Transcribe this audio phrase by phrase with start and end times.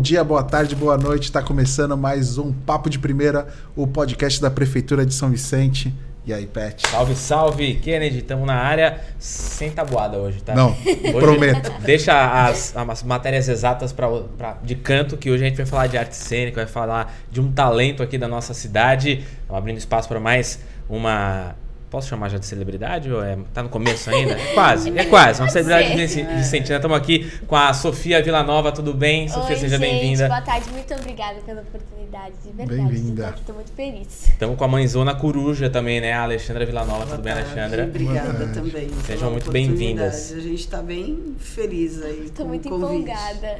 [0.00, 1.24] dia, boa tarde, boa noite.
[1.24, 5.94] Está começando mais um Papo de Primeira, o podcast da Prefeitura de São Vicente.
[6.24, 6.88] E aí, Pet?
[6.88, 8.18] Salve, salve, Kennedy.
[8.18, 10.54] Estamos na área sem tabuada hoje, tá?
[10.54, 11.70] Não, hoje, prometo.
[11.82, 14.08] Deixa as, as matérias exatas pra,
[14.38, 17.40] pra, de canto, que hoje a gente vai falar de arte cênica, vai falar de
[17.40, 19.24] um talento aqui da nossa cidade.
[19.42, 21.54] Estamos abrindo espaço para mais uma
[21.90, 24.34] Posso chamar já de celebridade ou é, tá no começo ainda?
[24.34, 25.42] É quase, é quase.
[25.42, 25.96] Uma celebridade
[26.36, 26.76] vicentina.
[26.76, 29.28] Estamos aqui com a Sofia Villanova, tudo bem?
[29.28, 30.28] Sofia, Oi, seja bem-vinda.
[30.28, 32.80] Boa tarde, muito obrigada pela oportunidade, de verdade.
[32.80, 33.34] Bem-vinda.
[33.36, 34.28] Estou muito feliz.
[34.28, 36.12] Estamos com a mãezona coruja também, né?
[36.12, 37.50] A Alexandra Villanova, Boa tudo bem, tarde.
[37.50, 37.84] Alexandra?
[37.84, 38.90] Obrigada também.
[39.04, 40.32] Sejam muito bem-vindas.
[40.32, 42.26] A gente está bem feliz aí.
[42.26, 43.58] Estou muito empolgada.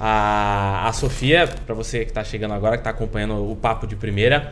[0.00, 3.94] A, a Sofia, para você que está chegando agora, que está acompanhando o Papo de
[3.94, 4.50] Primeira,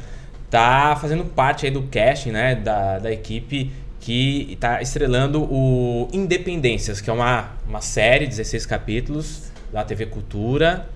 [0.51, 7.01] tá fazendo parte aí do casting, né, da, da equipe que está estrelando o Independências,
[7.01, 10.89] que é uma, uma série, 16 capítulos, da TV Cultura.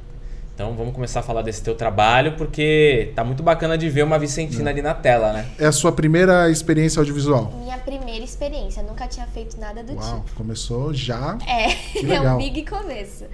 [0.55, 4.19] Então vamos começar a falar desse teu trabalho, porque tá muito bacana de ver uma
[4.19, 5.47] Vicentina ali na tela, né?
[5.59, 7.53] É a sua primeira experiência audiovisual?
[7.61, 10.37] Minha primeira experiência, nunca tinha feito nada do Uau, tipo.
[10.37, 11.37] começou já.
[11.47, 13.25] É, Que é um big começo.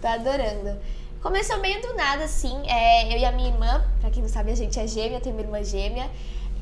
[0.00, 0.78] Tô adorando.
[1.22, 2.62] Começou meio do nada, assim.
[2.66, 5.32] É, eu e a minha irmã, pra quem não sabe, a gente é gêmea, tem
[5.32, 6.10] uma irmã gêmea.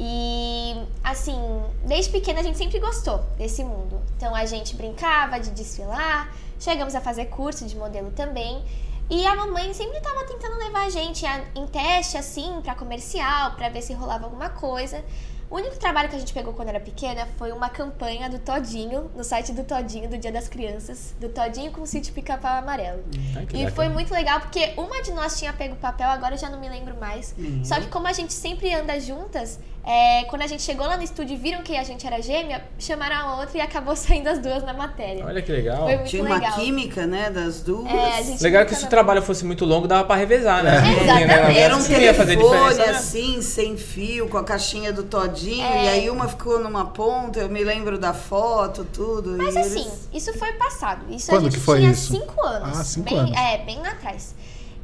[0.00, 1.38] E, assim,
[1.84, 4.00] desde pequena a gente sempre gostou desse mundo.
[4.16, 8.64] Então a gente brincava de desfilar, chegamos a fazer curso de modelo também.
[9.08, 13.68] E a mamãe sempre tava tentando levar a gente em teste, assim, pra comercial, pra
[13.68, 15.04] ver se rolava alguma coisa.
[15.50, 19.10] O único trabalho que a gente pegou quando era pequena foi uma campanha do Todinho,
[19.16, 21.14] no site do Todinho, do Dia das Crianças.
[21.18, 23.02] Do Todinho com o sítio pica-pau amarelo.
[23.12, 23.32] Que E
[23.64, 23.70] bacana.
[23.70, 26.60] foi muito legal porque uma de nós tinha pego o papel, agora eu já não
[26.60, 27.34] me lembro mais.
[27.38, 27.64] Uhum.
[27.64, 31.02] Só que como a gente sempre anda juntas, é, quando a gente chegou lá no
[31.02, 34.38] estúdio e viram que a gente era gêmea, chamaram a outra e acabou saindo as
[34.38, 35.24] duas na matéria.
[35.24, 35.84] Olha que legal.
[35.84, 36.38] Foi muito Tinha legal.
[36.40, 37.90] uma química, né, das duas.
[37.90, 40.76] É, a gente Legal que se o trabalho fosse muito longo, dava pra revezar, né?
[41.02, 41.58] exatamente.
[41.58, 42.90] Era um fazer telefone diferença, né?
[42.98, 45.84] assim, sem fio, com a caixinha do Todinho, É.
[45.84, 49.36] e aí uma ficou numa ponta, eu me lembro da foto, tudo.
[49.38, 51.04] Mas e assim, eles- isso foi passado.
[51.08, 52.12] Isso Quando a gente que foi tinha isso?
[52.12, 52.78] cinco anos.
[52.78, 53.36] Ah, cinco bem, anos.
[53.36, 54.34] É, bem lá atrás.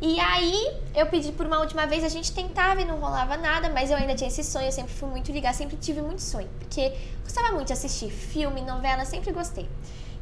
[0.06, 3.70] E aí, eu pedi por uma última vez, a gente tentava e não rolava nada,
[3.70, 6.46] mas eu ainda tinha esse sonho, eu sempre fui muito ligada, sempre tive muito sonho.
[6.58, 6.92] Porque
[7.22, 9.66] gostava muito de assistir filme, novela, sempre gostei.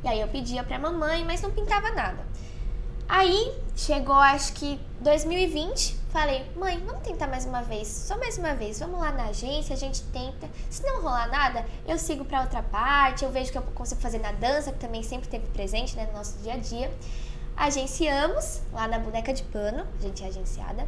[0.04, 2.24] E aí eu pedia pra mamãe, mas não pintava nada.
[3.08, 8.54] Aí chegou, acho que 2020, falei, mãe, vamos tentar mais uma vez, só mais uma
[8.54, 10.48] vez, vamos lá na agência, a gente tenta.
[10.70, 14.20] Se não rolar nada, eu sigo pra outra parte, eu vejo que eu consigo fazer
[14.20, 16.88] na dança, que também sempre teve presente né, no nosso dia a dia.
[17.56, 20.86] Agenciamos lá na boneca de pano, a gente é agenciada.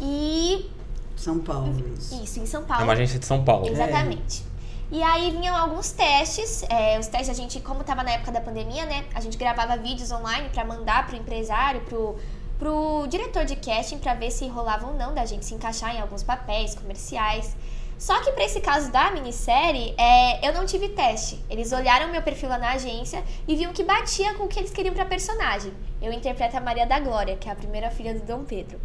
[0.00, 0.70] E
[1.16, 2.22] São Paulo, isso.
[2.22, 2.84] isso, em São É Paulo.
[2.84, 3.66] uma agência de São Paulo.
[3.68, 4.44] Exatamente.
[4.90, 6.62] E aí vinham alguns testes.
[6.68, 9.04] é, os testes a gente, como tava na época da pandemia, né?
[9.14, 12.16] A gente gravava vídeos online pra mandar pro empresário, pro,
[12.58, 16.00] pro diretor de casting pra ver se rolava ou não da gente se encaixar em
[16.00, 17.56] alguns papéis comerciais.
[17.98, 21.42] Só que pra esse caso da minissérie, é, eu não tive teste.
[21.48, 24.70] Eles olharam meu perfil lá na agência e viam que batia com o que eles
[24.70, 25.72] queriam pra personagem.
[26.00, 28.78] Eu interpreto a Maria da Glória, que é a primeira filha do Dom Pedro.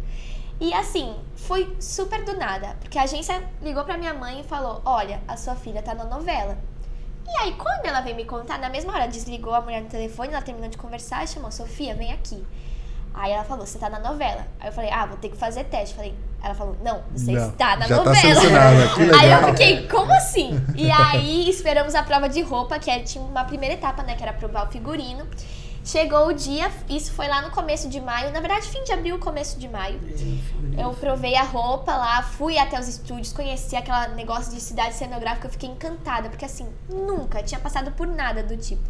[0.58, 4.80] E assim, foi super do nada, porque a agência ligou pra minha mãe e falou:
[4.84, 6.56] Olha, a sua filha tá na novela.
[7.26, 10.32] E aí, quando ela veio me contar, na mesma hora desligou a mulher no telefone,
[10.32, 12.42] ela terminou de conversar e chamou: Sofia, vem aqui.
[13.14, 14.46] Aí ela falou: Você tá na novela.
[14.60, 15.94] Aí eu falei: Ah, vou ter que fazer teste.
[15.94, 18.40] Falei: Ela falou: Não, você Não, está na já tá novela.
[18.94, 20.60] que Aí eu fiquei: Como assim?
[20.74, 24.14] E aí esperamos a prova de roupa, que era- tinha uma primeira etapa, né?
[24.16, 25.26] Que era provar o figurino.
[25.84, 29.18] Chegou o dia, isso foi lá no começo de maio, na verdade, fim de abril,
[29.18, 29.98] começo de maio.
[30.78, 35.48] Eu provei a roupa lá, fui até os estúdios, conheci aquele negócio de cidade cenográfica,
[35.48, 38.82] eu fiquei encantada, porque assim, nunca tinha passado por nada do tipo.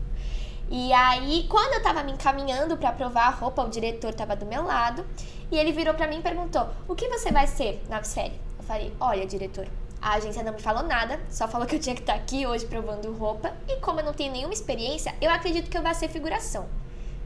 [0.74, 4.46] E aí, quando eu tava me encaminhando pra provar a roupa, o diretor tava do
[4.46, 5.04] meu lado,
[5.50, 8.64] e ele virou pra mim e perguntou: "O que você vai ser na série?" Eu
[8.64, 9.68] falei: "Olha, diretor,
[10.00, 12.64] a agência não me falou nada, só falou que eu tinha que estar aqui hoje
[12.64, 16.08] provando roupa, e como eu não tenho nenhuma experiência, eu acredito que eu vou ser
[16.08, 16.66] figuração."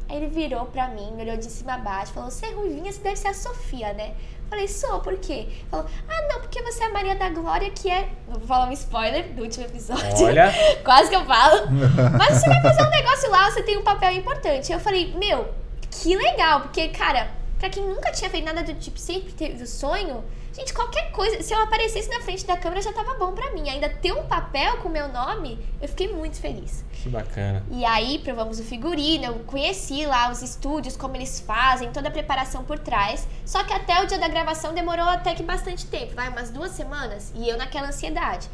[0.09, 2.93] Aí ele virou pra mim, me olhou de cima a baixo, falou: Você é ruivinha,
[2.93, 4.15] você deve ser a Sofia, né?
[4.49, 5.49] Falei, sou, por quê?
[5.69, 8.09] Falou, ah, não, porque você é a Maria da Glória, que é.
[8.29, 10.25] Vou falar um spoiler do último episódio.
[10.25, 10.53] Olha.
[10.85, 11.67] Quase que eu falo.
[12.17, 14.73] Mas você vai fazer um negócio lá, você tem um papel importante.
[14.73, 15.53] Eu falei, meu,
[15.91, 19.67] que legal, porque, cara, pra quem nunca tinha feito nada do tipo, sempre teve o
[19.67, 20.23] sonho,
[20.57, 23.69] gente, qualquer coisa, se eu aparecesse na frente da câmera já tava bom pra mim.
[23.69, 26.85] Ainda ter um papel com o meu nome, eu fiquei muito feliz.
[26.93, 27.63] Que bacana.
[27.71, 32.11] E aí provamos o figurino, eu conheci lá os estúdios, como eles fazem, toda a
[32.11, 33.29] preparação por trás.
[33.45, 36.71] Só que até o dia da gravação demorou até que bastante tempo, vai umas duas
[36.73, 38.49] semanas, e eu naquela ansiedade.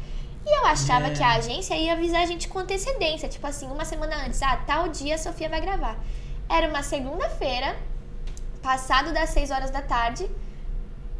[0.45, 1.11] E eu achava É.
[1.11, 4.57] que a agência ia avisar a gente com antecedência, tipo assim, uma semana antes, ah,
[4.67, 5.97] tal dia a Sofia vai gravar.
[6.49, 7.77] Era uma segunda-feira,
[8.61, 10.29] passado das 6 horas da tarde,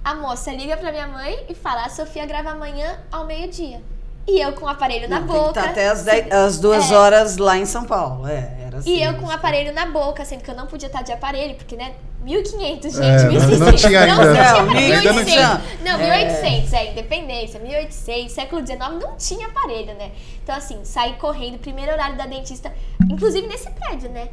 [0.04, 3.82] a moça liga pra minha mãe e fala: a Sofia grava amanhã ao meio-dia.
[4.26, 5.60] E eu com o aparelho na Não, tem que boca.
[5.60, 6.96] estar até as, dez- as duas É.
[6.96, 8.26] horas lá em São Paulo.
[8.26, 8.90] É, era assim.
[8.90, 11.56] E eu com o aparelho na boca, sendo que eu não podia estar de aparelho,
[11.56, 11.94] porque, né?
[12.26, 13.04] 1.500, gente.
[13.04, 13.60] É, não- 1.600.
[13.60, 14.16] não tinha ainda.
[14.16, 14.24] Não,
[14.66, 15.26] Não, tinha, ainda não 1.800.
[15.26, 15.62] tinha.
[15.84, 17.60] Não, 1.800, é, independência.
[17.60, 20.12] 1.800, século XIX não tinha aparelho, né?
[20.42, 22.72] Então, assim, saí correndo, primeiro horário da dentista,
[23.12, 24.30] inclusive nesse prédio, né?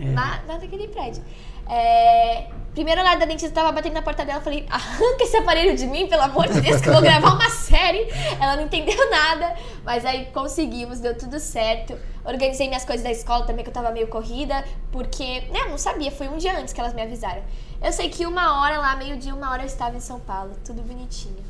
[0.00, 0.14] É.
[0.14, 1.22] Lá, lá naquele prédio.
[1.68, 2.46] É,
[2.78, 6.06] primeiro horário da dentista, tava batendo na porta dela, falei, arranca esse aparelho de mim,
[6.06, 8.08] pelo amor de Deus, que eu vou gravar uma série.
[8.40, 11.98] Ela não entendeu nada, mas aí conseguimos, deu tudo certo.
[12.24, 15.78] Organizei minhas coisas da escola também, que eu tava meio corrida, porque, né, eu não
[15.78, 17.42] sabia, foi um dia antes que elas me avisaram.
[17.82, 20.82] Eu sei que uma hora lá, meio-dia, uma hora eu estava em São Paulo, tudo
[20.82, 21.44] bonitinho.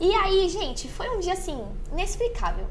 [0.00, 2.66] E aí, gente, foi um dia assim, inexplicável.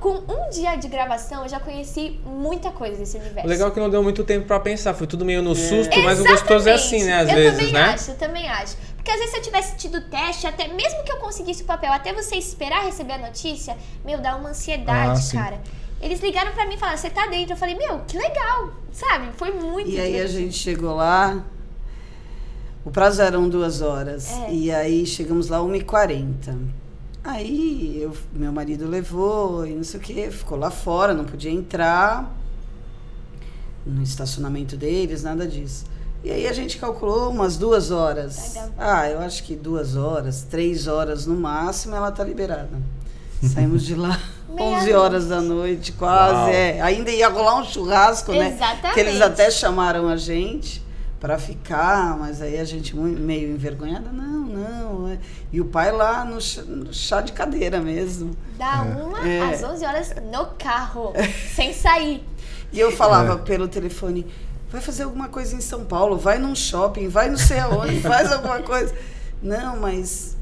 [0.00, 3.46] Com um dia de gravação, eu já conheci muita coisa desse universo.
[3.46, 5.98] O legal é que não deu muito tempo pra pensar, foi tudo meio no susto,
[6.02, 7.18] mas o gostoso é assim, né?
[7.18, 7.82] Às eu vezes, também né?
[7.82, 8.76] acho, eu também acho.
[8.96, 11.92] Porque às vezes se eu tivesse tido teste, até mesmo que eu conseguisse o papel,
[11.92, 15.60] até você esperar receber a notícia, meu, dá uma ansiedade, Ah, cara.
[16.00, 17.52] Eles ligaram pra mim e falaram, você tá dentro?
[17.52, 19.28] Eu falei, meu, que legal, sabe?
[19.36, 21.44] Foi muito E aí a gente chegou lá.
[22.84, 24.30] O prazo eram duas horas.
[24.30, 24.50] É.
[24.50, 26.56] E aí chegamos lá 1h40.
[27.22, 31.50] Aí eu, meu marido levou e não sei o que, ficou lá fora, não podia
[31.50, 32.34] entrar
[33.84, 35.84] no estacionamento deles, nada disso.
[36.24, 38.54] E aí a gente calculou umas duas horas.
[38.76, 42.70] Ah, eu acho que duas horas, três horas no máximo ela tá liberada.
[43.42, 44.20] Saímos de lá
[44.54, 46.50] Meia 11 horas da noite, quase.
[46.50, 46.80] É.
[46.82, 48.48] Ainda ia rolar um churrasco, né?
[48.48, 48.94] Exatamente.
[48.94, 50.82] Que eles até chamaram a gente
[51.20, 55.08] para ficar, mas aí a gente meio envergonhada, não, não.
[55.08, 55.18] é.
[55.52, 58.34] E o pai lá no chá, no chá de cadeira mesmo.
[58.56, 59.52] Da uma É.
[59.52, 61.12] às 11 horas no carro,
[61.54, 62.24] sem sair.
[62.72, 63.36] E eu falava É.
[63.36, 64.26] pelo telefone,
[64.70, 68.32] vai fazer alguma coisa em São Paulo, vai num shopping, vai não sei aonde, faz
[68.32, 68.94] alguma coisa.
[69.42, 70.36] Não, mas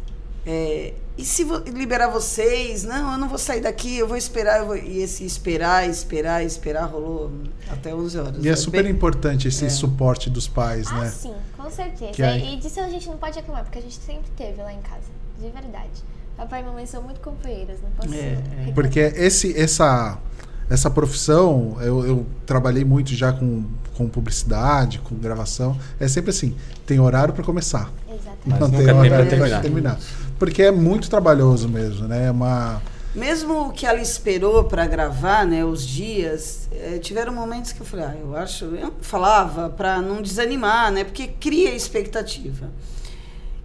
[0.50, 2.85] é, e se vo- liberar vocês?
[2.85, 4.61] Não, eu não vou sair daqui, eu vou esperar.
[4.61, 7.31] eu vou- E esse esperar, esperar, esperar rolou
[7.71, 8.43] até 11 horas.
[8.43, 9.69] E é É super bem- importante esse É.
[9.69, 11.09] suporte dos pais, Ah, né?
[11.11, 12.27] sim, com certeza.
[12.27, 14.81] Aí- E disso a gente não pode reclamar, porque a gente sempre teve lá em
[14.81, 15.09] casa,
[15.39, 15.91] de verdade.
[16.37, 18.73] Papai e mamãe são muito companheiras, não posso É, é.
[18.73, 20.17] Porque esse, essa,
[20.71, 23.65] essa profissão, eu, eu trabalhei muito já com,
[23.97, 25.77] com publicidade, com gravação.
[25.99, 26.55] É sempre assim:
[26.87, 27.91] tem horário para começar.
[28.09, 28.39] Exatamente.
[28.47, 29.62] Mas não nunca tem tem horário pra terminar.
[29.62, 29.99] terminar.
[30.38, 32.26] Porque é muito trabalhoso mesmo, né?
[32.26, 32.81] É uma.
[33.14, 38.05] Mesmo que ela esperou para gravar, né, os dias, eh, tiveram momentos que eu falei,
[38.05, 42.69] ah, eu acho, eu falava para não desanimar, né, porque cria expectativa.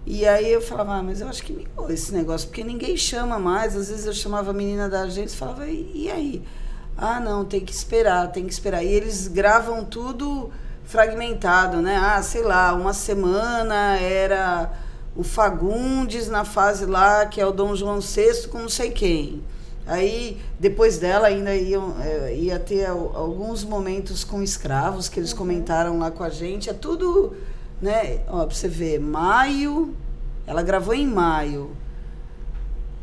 [0.06, 3.76] E aí eu falava, ah, mas eu acho que esse negócio, porque ninguém chama mais.
[3.76, 6.42] Às vezes eu chamava a menina da agência e falava, e, e aí?
[6.96, 8.84] Ah, não, tem que esperar, tem que esperar.
[8.84, 10.50] E eles gravam tudo
[10.84, 11.96] fragmentado, né?
[11.96, 14.70] Ah, sei lá, uma semana era
[15.16, 19.42] o Fagundes na fase lá, que é o Dom João VI com não sei quem.
[19.86, 25.32] Aí, depois dela, ainda iam, eh, ia ter al- alguns momentos com escravos que eles
[25.34, 26.70] comentaram lá com a gente.
[26.70, 27.36] É tudo,
[27.82, 28.20] né?
[28.28, 29.94] Ó, pra você ver, maio,
[30.46, 31.76] ela gravou em maio.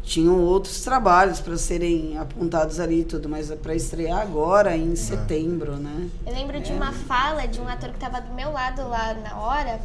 [0.04, 4.96] Tinham outros trabalhos para serem apontados ali e tudo, mas é para estrear agora, em
[4.96, 6.10] setembro, né?
[6.26, 6.76] Eu lembro de É.
[6.76, 9.80] uma fala de um ator que tava do meu lado lá na hora.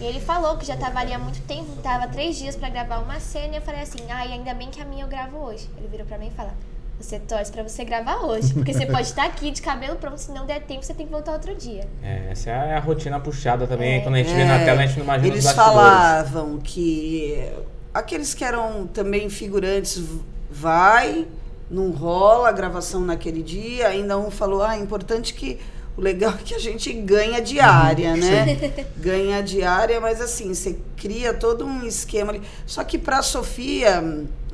[0.00, 2.98] E ele falou que já tava ali há muito tempo, tava três dias pra gravar
[2.98, 3.54] uma cena.
[3.54, 5.68] E eu falei assim: ai, ainda bem que a minha eu gravo hoje.
[5.78, 6.52] Ele virou pra mim e falou:
[7.00, 10.32] Você torce pra você gravar hoje, porque você pode estar aqui de cabelo pronto, se
[10.32, 11.88] não der tempo, você tem que voltar outro dia.
[12.02, 13.98] É, essa é a rotina puxada também.
[13.98, 14.00] É.
[14.00, 17.48] Quando a gente vê na É, tela, a gente não imagina Eles falavam que
[17.94, 20.02] aqueles que eram também figurantes
[20.50, 21.26] vai,
[21.70, 23.88] não rola a gravação naquele dia.
[23.88, 25.60] Ainda um falou: ah, é importante que
[25.96, 28.56] o legal é que a gente ganha diária, né?
[28.96, 32.40] Ganha diária, mas assim, você cria todo um esquema ali.
[32.66, 34.02] Só que para a Sofia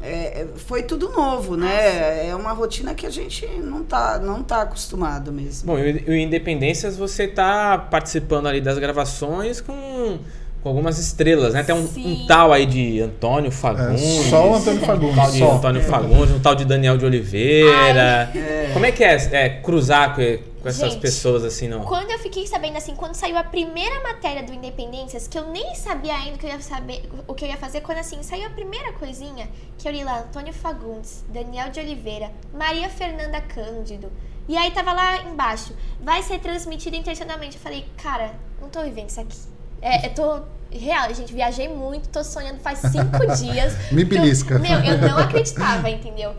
[0.02, 2.28] é, foi tudo novo, né?
[2.28, 5.66] É uma rotina que a gente não tá, não tá acostumado mesmo.
[5.72, 10.18] Bom, e o Independências você tá participando ali das gravações com,
[10.62, 11.62] com algumas estrelas, né?
[11.62, 14.02] Tem um, um tal aí de Antônio É, Fagundes.
[14.28, 15.16] só o Antônio Um Fagundes.
[15.16, 15.52] tal de só.
[15.56, 18.30] Antônio Fagundes, um tal de Daniel de Oliveira.
[18.34, 18.70] É.
[18.72, 20.14] Como é que é, é, cruzar
[20.62, 21.84] com, essas Gente, pessoas assim, não?
[21.84, 25.74] Quando eu fiquei sabendo, assim, quando saiu a primeira matéria do Independências, que eu nem
[25.74, 28.46] sabia ainda o que eu ia saber, o que eu ia fazer, quando assim, saiu
[28.46, 34.10] a primeira coisinha, que eu li lá, Antônio Fagundes, Daniel de Oliveira, Maria Fernanda Cândido.
[34.48, 37.56] E aí tava lá embaixo, vai ser transmitido intencionalmente.
[37.56, 39.38] Eu falei, cara, não tô vivendo isso aqui.
[39.80, 40.42] É, eu tô.
[40.70, 43.90] Real, gente, viajei muito, tô sonhando faz cinco dias.
[43.90, 44.58] Me belisca.
[44.58, 46.34] meu, eu não acreditava, entendeu?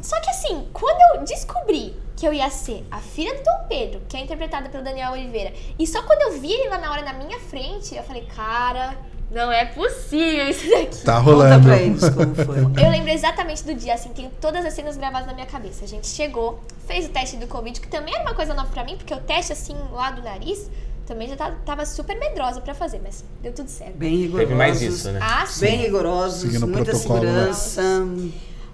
[0.00, 4.02] Só que assim, quando eu descobri que eu ia ser a filha do Dom Pedro,
[4.08, 5.52] que é interpretada pelo Daniel Oliveira.
[5.78, 8.96] E só quando eu vi ele lá na hora na minha frente, eu falei, cara,
[9.30, 11.04] não é possível isso daqui.
[11.04, 11.64] Tá Conta rolando.
[11.64, 12.58] pra eles como foi.
[12.84, 15.84] Eu lembro exatamente do dia, assim, tenho todas as cenas gravadas na minha cabeça.
[15.84, 16.58] A gente chegou,
[16.88, 19.20] fez o teste do Covid, que também era uma coisa nova pra mim, porque o
[19.20, 20.68] teste, assim, lá do nariz,
[21.06, 23.96] também já tava, tava super medrosa pra fazer, mas deu tudo certo.
[23.96, 24.48] Bem rigorosos.
[24.48, 25.20] Teve mais isso, né?
[25.22, 25.60] Ah, sim.
[25.60, 27.52] Bem rigorosos, Seguindo muita protocolo, né?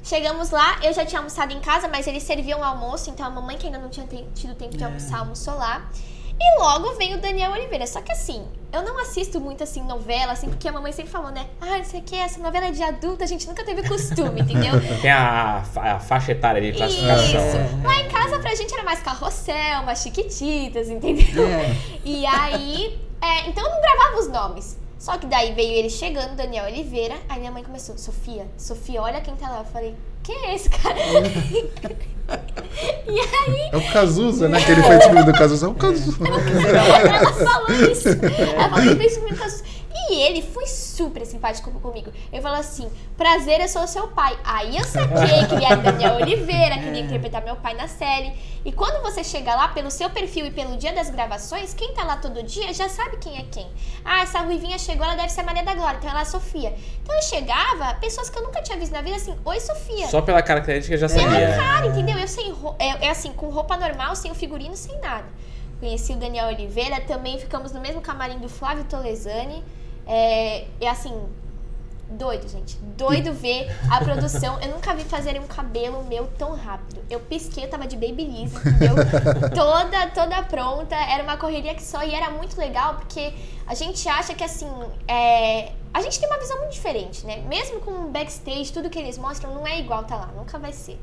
[0.04, 3.56] Chegamos lá, eu já tinha almoçado em casa, mas eles serviam almoço, então a mamãe
[3.56, 4.86] que ainda não tinha tido tempo de É.
[4.86, 5.88] almoçar, almoçou lá.
[6.38, 7.86] E logo vem o Daniel Oliveira.
[7.86, 11.30] Só que assim, eu não assisto muito assim novela, assim, porque a mamãe sempre falou,
[11.30, 11.46] né?
[11.60, 14.40] Ah, não sei o que, essa novela é de adulta, a gente nunca teve costume,
[14.42, 14.72] entendeu?
[15.00, 17.24] Tem a, a faixa etária de classificação.
[17.24, 17.56] Isso.
[17.56, 17.82] né?
[17.84, 21.46] Lá em casa pra gente era mais carrossel, mais chiquititas, entendeu?
[21.46, 21.74] É.
[22.04, 24.83] E aí, é, então eu não gravava os nomes.
[24.98, 27.14] Só que daí veio ele chegando, Daniel Oliveira.
[27.28, 29.58] Aí minha mãe começou, Sofia, Sofia, olha quem tá lá.
[29.58, 30.96] Eu falei, quem é esse cara?
[33.06, 34.62] e aí, É o Cazuza, né?
[34.64, 35.66] Que ele fez o filme do Cazuza.
[35.66, 36.18] É o Cazuza.
[36.24, 38.08] ela falou isso.
[38.08, 39.62] Ela falou, ele fez comigo casos.
[40.10, 42.12] E ele foi super simpático comigo.
[42.32, 44.38] Ele falou assim: prazer, eu sou seu pai.
[44.44, 47.88] Aí eu saquei que ele era Daniel Oliveira, que ele ia interpretar meu pai na
[47.88, 48.32] série.
[48.64, 52.04] E quando você chega lá, pelo seu perfil e pelo dia das gravações, quem tá
[52.04, 53.66] lá todo dia já sabe quem é quem.
[54.04, 56.26] Ah, essa ruivinha chegou, ela deve ser a Maria da Glória, então ela é a
[56.26, 56.74] Sofia.
[57.02, 60.08] Então eu chegava, pessoas que eu nunca tinha visto na vida, assim: Oi, Sofia.
[60.08, 61.56] Só pela característica já Pela sabia.
[61.56, 62.18] cara, entendeu?
[62.18, 65.26] Eu sem é, é assim, com roupa normal, sem o figurino, sem nada.
[65.80, 69.62] Conheci o Daniel Oliveira, também ficamos no mesmo camarim do Flávio Tolesani.
[70.06, 71.14] É, é assim,
[72.10, 72.76] doido, gente.
[72.96, 74.60] Doido ver a produção.
[74.60, 77.02] Eu nunca vi fazerem um cabelo meu tão rápido.
[77.10, 78.94] Eu pisquei, eu tava de babyliss, entendeu?
[79.54, 80.94] toda, toda pronta.
[80.94, 82.02] Era uma correria que só.
[82.02, 83.32] E era muito legal porque
[83.66, 84.68] a gente acha que assim.
[85.08, 87.38] É, a gente tem uma visão muito diferente, né?
[87.46, 90.72] Mesmo com o backstage, tudo que eles mostram não é igual tá lá, nunca vai
[90.72, 90.98] ser.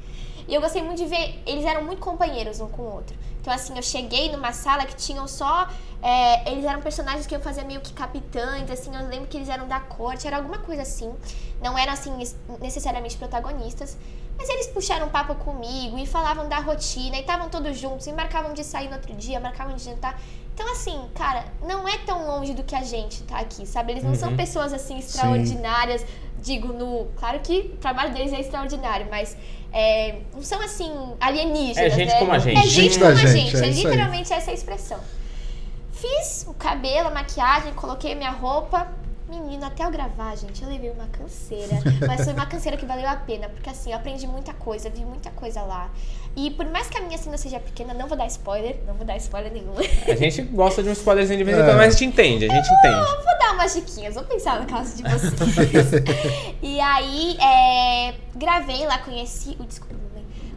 [0.48, 3.16] E eu gostei muito de ver, eles eram muito companheiros um com o outro.
[3.40, 5.68] Então, assim, eu cheguei numa sala que tinham só.
[6.04, 9.50] é, eles eram personagens que eu fazia meio que capitães, assim, eu lembro que eles
[9.50, 11.14] eram da corte, era alguma coisa assim.
[11.62, 13.98] Não eram, assim, es- necessariamente protagonistas.
[14.38, 18.14] Mas eles puxaram um papo comigo e falavam da rotina, e estavam todos juntos, e
[18.14, 20.20] marcavam de sair no outro dia, marcavam de jantar.
[20.54, 23.94] Então, assim, cara, não é tão longe do que a gente tá aqui, sabe?
[23.94, 24.36] Eles não são Uhum.
[24.38, 26.06] pessoas, assim, extraordinárias.
[26.40, 27.06] Digo, no.
[27.16, 29.38] Claro que o trabalho deles é extraordinário, mas
[29.74, 31.78] é, não são assim alienígenas.
[31.78, 32.20] É gente né?
[32.20, 32.58] como a gente.
[32.58, 33.56] É gente, Gente como a gente, gente.
[33.56, 35.00] é É, literalmente essa a expressão.
[35.92, 38.88] Fiz o cabelo, a maquiagem, coloquei minha roupa.
[39.32, 41.80] Menino, até eu gravar, gente, eu levei uma canseira.
[42.06, 45.06] Mas foi uma canseira que valeu a pena, porque assim, eu aprendi muita coisa, vi
[45.06, 45.90] muita coisa lá.
[46.36, 49.06] E por mais que a minha cena seja pequena, não vou dar spoiler, não vou
[49.06, 49.74] dar spoiler nenhum.
[50.06, 51.64] A gente gosta de um spoilerzinho de vez em É.
[51.64, 52.98] quando, mas a gente entende, a gente entende.
[52.98, 55.34] Eu vou dar umas diquinhas, vou pensar no caso de vocês.
[56.62, 59.56] e aí, é, gravei lá, conheci.
[59.60, 60.01] o desculpa.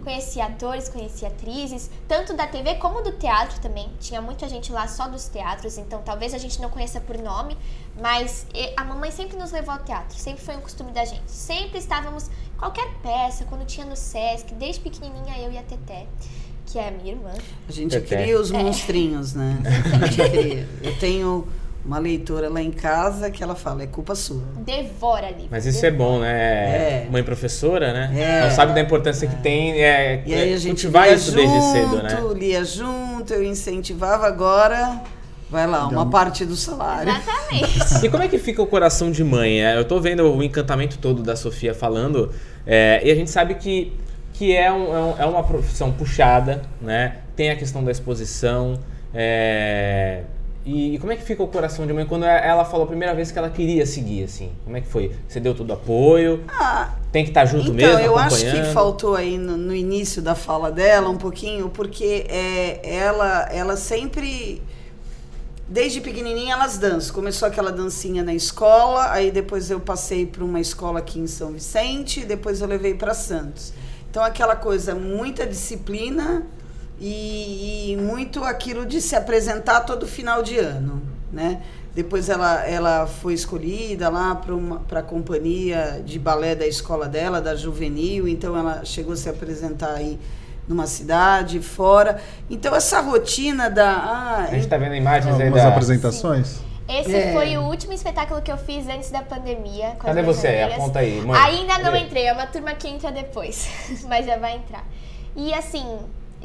[0.04, 3.90] Conheci atores, conheci atrizes, tanto da TV como do teatro também.
[3.98, 7.56] Tinha muita gente lá só dos teatros, então talvez a gente não conheça por nome,
[8.00, 8.46] mas
[8.76, 11.30] a mamãe sempre nos levou ao teatro, sempre foi um costume da gente.
[11.30, 16.06] Sempre estávamos, qualquer peça, quando tinha no Sesc, desde pequenininha eu e a Teté,
[16.66, 17.32] que é a minha irmã.
[17.66, 18.22] A gente Teté.
[18.22, 19.58] cria os monstrinhos, né?
[20.02, 20.68] A gente cria.
[20.82, 21.48] Eu tenho
[21.84, 24.42] uma leitora lá em casa que ela fala, é culpa sua.
[24.64, 25.46] Devora ali.
[25.50, 26.32] Mas isso é bom, né?
[27.04, 27.06] É.
[27.10, 28.10] Mãe professora, né?
[28.16, 28.44] É.
[28.48, 31.30] Não sabe da importância que tem é, E aí é a gente cultivar lia isso
[31.32, 32.18] junto, desde cedo, né?
[32.38, 35.00] lia junto, eu incentivava agora,
[35.50, 37.10] vai lá, uma parte do salário.
[37.12, 37.84] Exatamente.
[38.06, 39.62] E como é que fica o coração de mãe?
[39.62, 42.32] É, Eu tô vendo o encantamento todo da Sofia falando,
[42.66, 43.92] é, e a gente sabe que,
[44.32, 47.16] que é, um- é um- é uma profissão puxada, né?
[47.36, 48.78] Tem a questão da exposição.
[49.16, 50.22] é,
[50.64, 53.14] e, e como é que fica o coração de mãe quando ela falou a primeira
[53.14, 54.50] vez que ela queria seguir, assim?
[54.64, 55.14] Como é que foi?
[55.28, 56.42] Você deu todo o apoio?
[56.48, 60.22] Ah, Tem que estar junto então, mesmo, eu acho que faltou aí no, no início
[60.22, 64.62] da fala dela um pouquinho, porque é, ela, ela sempre,
[65.68, 67.14] desde pequenininha, elas dançam.
[67.14, 71.52] Começou aquela dancinha na escola, aí depois eu passei para uma escola aqui em São
[71.52, 73.74] Vicente, depois eu levei para Santos.
[74.10, 76.46] Então, aquela coisa, muita disciplina
[77.00, 81.60] e, e muito aquilo de se apresentar todo final de ano, né?
[81.94, 84.40] Depois ela, ela foi escolhida lá
[84.88, 89.28] para a companhia de balé da escola dela, da Juvenil, então ela chegou a se
[89.28, 90.18] apresentar aí
[90.66, 92.20] numa cidade, fora.
[92.50, 93.90] Então essa rotina da...
[93.92, 95.68] Ah, A gente tá vendo imagens aí Algumas da...
[95.68, 96.60] apresentações.
[96.88, 97.32] Esse É.
[97.32, 99.92] foi o último espetáculo que eu fiz antes da pandemia.
[99.98, 100.48] Cadê você?
[100.48, 100.72] amigas.
[100.74, 101.40] Aponta aí, mãe.
[101.40, 103.68] Ainda não entrei, é uma turma que entra depois,
[104.08, 104.84] mas já vai entrar.
[105.36, 105.86] E assim,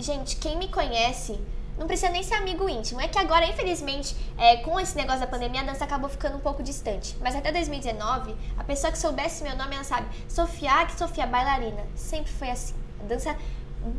[0.02, 1.40] gente, quem me conhece
[1.80, 3.00] não precisa nem ser amigo íntimo.
[3.00, 6.42] É que agora, infelizmente, é, com esse negócio da pandemia, a dança acabou ficando um
[6.42, 7.16] pouco distante.
[7.22, 11.82] Mas até 2019, a pessoa que soubesse meu nome, ela sabe, Sofia, que Sofia, bailarina.
[11.96, 12.76] Sempre foi assim.
[13.00, 13.36] A dança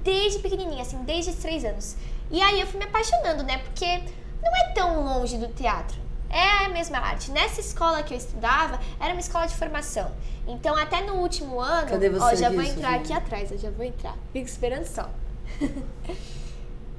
[0.02, 1.96] desde pequenininha, assim, desde os três anos.
[2.30, 3.58] E aí eu fui me apaixonando, né?
[3.58, 4.04] Porque
[4.42, 5.98] não é tão longe do teatro.
[6.28, 7.30] É a mesma arte.
[7.30, 10.12] Nessa escola que eu estudava, era uma escola de formação.
[10.46, 11.88] Então, até no último ano.
[11.88, 14.14] Cadê você ó, já vou entrar aqui atrás, eu já vou entrar.
[14.32, 15.08] Fico esperando só.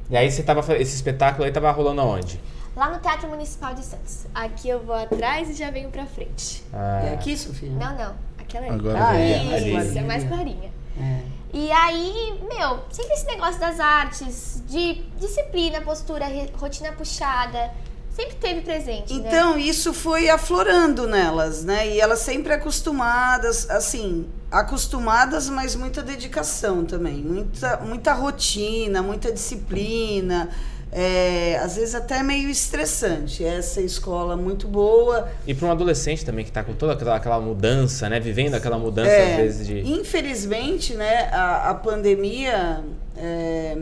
[0.09, 0.59] E aí você tava.
[0.77, 2.39] Esse espetáculo aí tava rolando aonde?
[2.75, 4.25] Lá no Teatro Municipal de Santos.
[4.33, 6.63] Aqui eu vou atrás e já venho pra frente.
[6.73, 7.69] Ah, É aqui, Sofia?
[7.69, 8.15] Não, não.
[8.37, 8.75] Aquela ali.
[8.75, 9.31] Agora Ah, vem.
[9.31, 9.77] é, ali.
[9.87, 10.71] Isso, é mais clarinha.
[10.99, 11.19] É.
[11.53, 17.71] E aí, meu, sempre esse negócio das artes, de disciplina, postura, rotina puxada,
[18.09, 19.27] sempre teve presente, né?
[19.27, 21.87] Então, isso foi aflorando nelas, né?
[21.89, 27.23] E elas sempre acostumadas, assim, acostumadas, mas muita dedicação também.
[27.23, 30.49] Muita, muita rotina, muita disciplina.
[30.91, 33.45] é, às vezes até meio estressante.
[33.45, 35.29] Essa escola muito boa.
[35.47, 38.19] E para um adolescente também que tá com toda aquela, aquela mudança, né?
[38.19, 39.79] Vivendo aquela mudança É, às vezes de.
[39.89, 42.83] Infelizmente, né, a, a pandemia
[43.15, 43.77] é,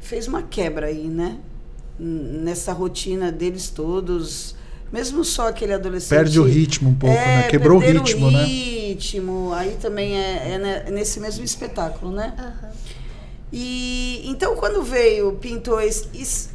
[0.00, 1.38] fez uma quebra aí, né?
[1.98, 4.56] Nessa rotina deles todos.
[4.92, 6.10] Mesmo só aquele adolescente.
[6.18, 7.48] Perde o ritmo um pouco, É, né?
[7.48, 8.44] Quebrou o ritmo, né?
[8.44, 9.52] ritmo.
[9.52, 12.34] Aí também é, é ne- nesse mesmo espetáculo, né?
[12.38, 12.70] Aham.
[13.52, 16.50] E então quando veio, pintou esse, isso-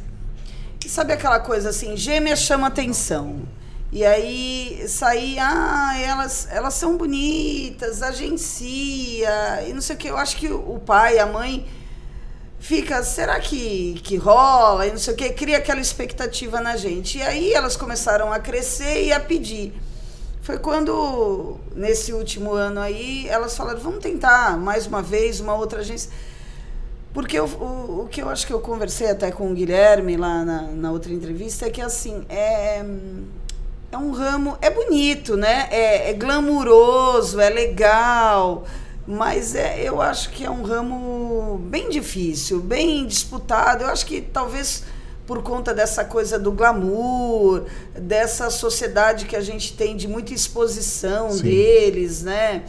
[0.84, 3.42] e sabe aquela coisa assim, gêmea chama atenção.
[3.92, 10.08] E aí saía, ah, elas, elas são bonitas, agencia, e não sei o que.
[10.08, 11.64] Eu acho que o pai, a mãe
[12.64, 14.86] fica, será que, que rola?
[14.86, 17.18] E não sei o que, cria aquela expectativa na gente.
[17.18, 19.74] E aí elas começaram a crescer e a pedir.
[20.42, 25.80] Foi quando, nesse último ano aí, elas falaram, vamos tentar mais uma vez, uma outra
[25.80, 26.10] agência.
[27.12, 30.44] Porque eu- o, o que eu acho que eu conversei até com o Guilherme lá
[30.44, 32.84] na, na outra entrevista é que assim, é,
[33.92, 35.68] é um ramo, é bonito, né?
[35.70, 38.64] É, é glamuroso, é legal,
[39.06, 43.84] mas é, eu acho que é um ramo bem difícil, bem disputado.
[43.84, 44.82] Eu acho que talvez
[45.26, 47.64] por conta dessa coisa do glamour,
[47.98, 51.42] dessa sociedade que a gente tem de muita exposição Sim.
[51.42, 52.64] deles, né?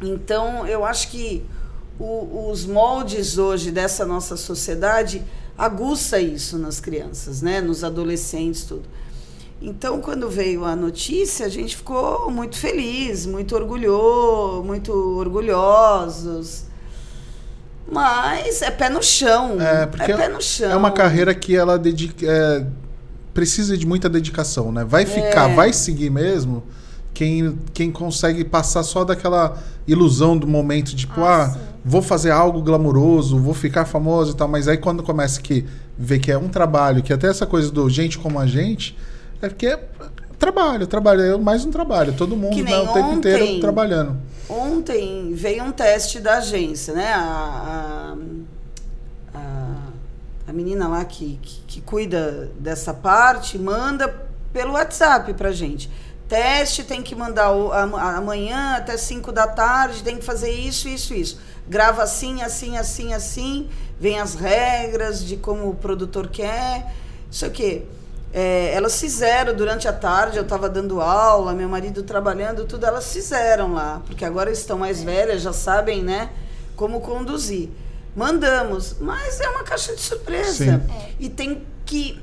[0.00, 1.44] Então, eu acho que
[1.98, 5.22] o- os moldes hoje dessa nossa sociedade
[5.56, 7.60] aguça isso nas crianças, né?
[7.60, 8.84] Nos adolescentes, tudo.
[9.62, 16.64] Então, quando veio a notícia, a gente ficou muito feliz, muito orgulhoso, muito orgulhosos.
[17.90, 19.60] Mas é pé no chão.
[19.60, 20.70] É, porque pé no chão.
[20.70, 22.66] É uma carreira que ela dedica, é,
[23.32, 24.84] precisa de muita dedicação, né?
[24.84, 25.54] Vai ficar, É.
[25.54, 26.62] vai seguir mesmo
[27.12, 32.60] quem, quem consegue passar só daquela ilusão do momento, tipo, Ah, ah, vou fazer algo
[32.62, 35.64] glamouroso, vou ficar famoso e tal, mas aí quando começa que
[35.96, 38.96] ver que é um trabalho, que até essa coisa do gente como a gente,
[39.42, 39.88] é porque é
[40.38, 44.16] trabalho, trabalho, é mais um trabalho, todo mundo né, o tempo inteiro trabalhando.
[44.48, 47.12] Ontem veio um teste da agência, né?
[47.14, 48.14] A,
[49.34, 49.76] a, a,
[50.48, 54.08] a menina lá que, que, que cuida dessa parte manda
[54.52, 55.90] pelo WhatsApp pra gente.
[56.28, 61.14] Teste tem que mandar o- amanhã até 5 da tarde, tem que fazer isso, isso,
[61.14, 61.38] isso.
[61.68, 63.68] Grava assim, assim, assim, assim.
[63.98, 66.94] Vem as regras de como o produtor quer.
[67.30, 67.86] Isso aqui.
[68.36, 73.12] É, elas fizeram durante a tarde, eu estava dando aula, meu marido trabalhando, tudo, elas
[73.12, 76.30] fizeram lá, porque agora estão mais velhas, já sabem, né,
[76.74, 77.70] como conduzir.
[78.16, 80.64] Mandamos, mas é uma caixa de surpresa.
[80.64, 80.92] Sim.
[80.92, 81.10] É.
[81.20, 82.20] E tem que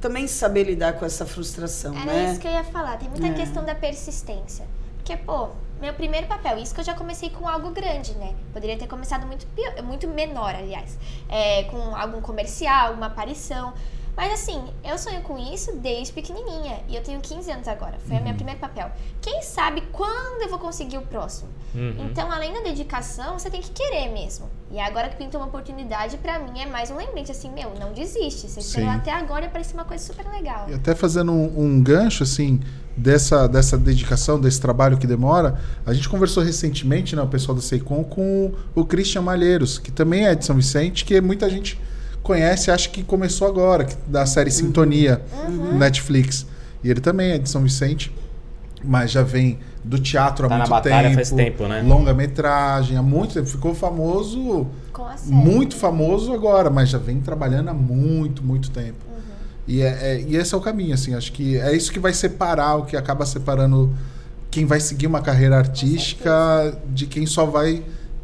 [0.00, 2.30] também saber lidar com essa frustração, Era né?
[2.30, 2.96] isso que eu ia falar.
[2.98, 3.32] Tem muita É.
[3.34, 4.66] questão da persistência.
[4.96, 5.48] Porque, pô,
[5.80, 8.34] meu primeiro papel, isso que eu já comecei com algo grande, né?
[8.52, 10.96] Poderia ter começado muito, pior, muito menor, aliás.
[11.28, 13.72] É, com algum comercial, alguma aparição.
[14.16, 16.80] Mas assim, eu sonho com isso desde pequenininha.
[16.88, 17.98] E eu tenho 15 anos agora.
[18.06, 18.24] Foi o Uhum.
[18.26, 18.90] meu primeiro papel.
[19.22, 21.48] Quem sabe quando eu vou conseguir o próximo?
[21.74, 21.94] Uhum.
[22.10, 24.50] Então, além da dedicação, você tem que querer mesmo.
[24.70, 27.92] E agora que pintou uma oportunidade, pra mim é mais um lembrete, assim, meu, não
[27.94, 28.48] desiste.
[28.48, 28.88] Você Sim.
[28.88, 30.68] até agora e apareceu uma coisa super legal.
[30.68, 32.60] E até fazendo um, um gancho, assim,
[32.94, 37.62] dessa, dessa dedicação, desse trabalho que demora, a gente conversou recentemente, né, o pessoal da
[37.62, 41.80] Seicom, com o Christian Malheiros, que também é de São Vicente, que muita gente
[42.22, 45.78] conhece, acha que começou agora, que- da série Sintonia, Uhum.
[45.78, 46.46] Netflix.
[46.84, 48.12] E ele também é de São Vicente,
[48.84, 51.14] mas já vem do teatro há Tá na muito batalha tempo.
[51.16, 51.82] faz tempo, né?
[51.82, 53.46] Longa-metragem, há muito tempo.
[53.46, 55.34] Ficou famoso, Com a série.
[55.34, 58.98] muito famoso agora, mas já vem trabalhando há muito, muito tempo.
[59.08, 59.22] Uhum.
[59.66, 61.14] E, é, é- e esse é o caminho, assim.
[61.14, 63.92] Acho que é isso que vai separar, o que acaba separando
[64.50, 67.82] quem vai seguir uma carreira artística de quem só vai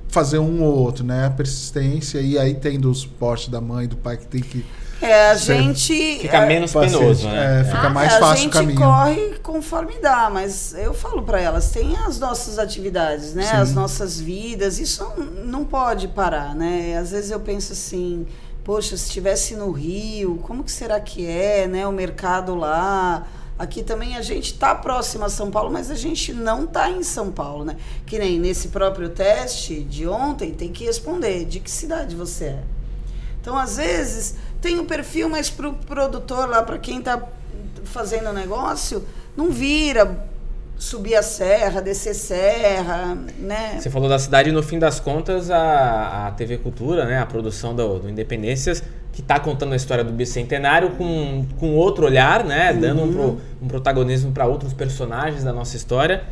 [0.09, 1.27] fazer um ou outro, né?
[1.27, 4.65] A persistência e aí tendo o suporte da mãe, do pai que tem que
[5.01, 6.19] É, a gente.
[6.21, 6.99] Fica menos paciente.
[7.01, 7.61] penoso, né?
[7.61, 8.81] É, fica Ah, mais a fácil o gente caminho.
[8.81, 13.45] corre conforme dá, mas eu falo para elas, tem as nossas atividades, né?
[13.45, 13.57] Sim.
[13.57, 16.97] As nossas vidas, isso não, não pode parar, né?
[16.99, 18.27] Às vezes eu penso assim,
[18.65, 21.87] poxa, se estivesse no Rio, como que será que é, né?
[21.87, 23.27] O mercado lá.
[23.59, 27.03] Aqui também a gente está próximo a São Paulo, mas a gente não está em
[27.03, 27.77] São Paulo, né?
[28.07, 32.65] Que nem nesse próprio teste de ontem, tem que responder de que cidade você é.
[33.41, 37.21] Então, às vezes, tem o perfil, mas para o produtor lá, para quem está
[37.85, 39.05] fazendo o negócio,
[39.37, 40.29] não vira
[40.79, 43.79] subir a serra, descer serra, né?
[43.81, 47.27] Você falou da cidade e no fim das contas a, a TV Cultura, né, a
[47.27, 52.45] produção do, do Independências, que está contando a história do bicentenário com, com outro olhar,
[52.45, 56.23] né, dando um, pro- um protagonismo para outros personagens da nossa história,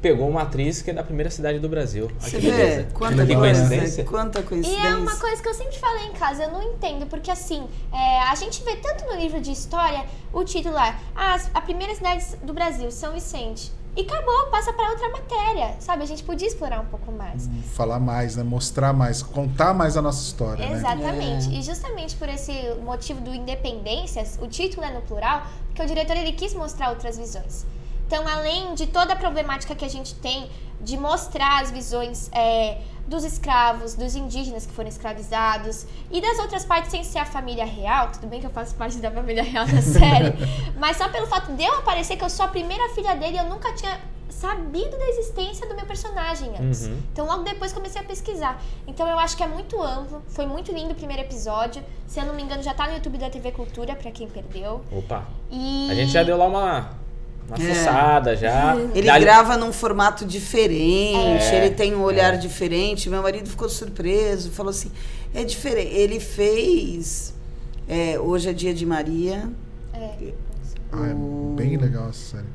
[0.00, 2.10] pegou uma atriz que é da primeira cidade do Brasil.
[2.18, 2.88] Você que vê beleza.
[2.94, 4.04] quanta que coisa, coincidência.
[4.04, 4.86] quanta E coincidência.
[4.88, 8.20] é uma coisa que eu sempre falei em casa, eu não entendo, porque assim, é,
[8.22, 11.94] a gente vê tanto no livro de história o título lá, ah, as- a primeira
[11.94, 13.72] cidade do Brasil, São Vicente.
[13.96, 16.04] E acabou, passa para outra matéria, sabe?
[16.04, 17.48] A gente podia explorar um pouco mais.
[17.74, 18.44] falar mais, né?
[18.44, 20.76] Mostrar mais, contar mais a nossa história, né?
[20.76, 21.50] Exatamente.
[21.58, 22.52] E justamente por esse
[22.84, 27.18] motivo do Independências, o título é no plural, porque o diretor ele quis mostrar outras
[27.18, 27.66] visões.
[28.08, 30.48] Então, além de toda a problemática que a gente tem
[30.80, 36.64] de mostrar as visões é, dos escravos, dos indígenas que foram escravizados e das outras
[36.64, 39.66] partes sem ser a família real, tudo bem que eu faço parte da família real
[39.66, 40.32] da série,
[40.78, 43.44] mas só pelo fato de eu aparecer que eu sou a primeira filha dele, eu
[43.44, 46.86] nunca tinha sabido da existência do meu personagem antes.
[46.86, 47.02] Uhum.
[47.12, 48.62] Então logo depois comecei a pesquisar.
[48.86, 51.82] Então eu acho que é muito amplo, foi muito lindo o primeiro episódio.
[52.06, 54.80] Se eu não me engano, já tá no YouTube da TV Cultura, pra quem perdeu.
[54.92, 56.90] Opa, E a gente já deu lá uma,
[57.48, 57.74] uma É.
[57.74, 58.76] fuçada já.
[58.94, 62.36] Ele Dali- grava num formato diferente, É, ele tem um olhar é.
[62.36, 63.08] diferente.
[63.08, 64.90] Meu marido ficou surpreso, falou assim:
[65.34, 65.94] é diferente.
[65.94, 67.34] Ele fez.
[67.88, 69.48] é, Hoje é dia de Maria.
[69.94, 70.32] É.
[70.92, 72.46] Ah, é o- bem legal essa série.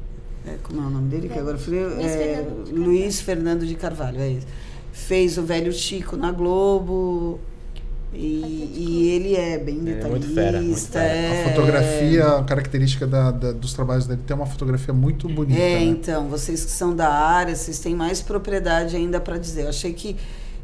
[0.45, 1.29] É, como é o nome dele?
[1.29, 1.79] Que agora eu falei.
[1.86, 2.84] Luiz é, Fernando de Carvalho.
[2.86, 4.47] Luiz Fernando de Carvalho, é isso.
[4.91, 7.39] Fez o velho Chico na Globo.
[8.15, 10.10] E, e ele é bem Ele é detalhista.
[10.19, 11.06] muito fera, muito fera.
[11.06, 15.60] é- A fotografia, a característica da- da- dos trabalhos dele tem uma fotografia muito bonita.
[15.60, 15.84] É, né?
[15.86, 19.63] então, vocês que são da área, vocês têm mais propriedade ainda para dizer.
[19.63, 20.15] Eu achei que.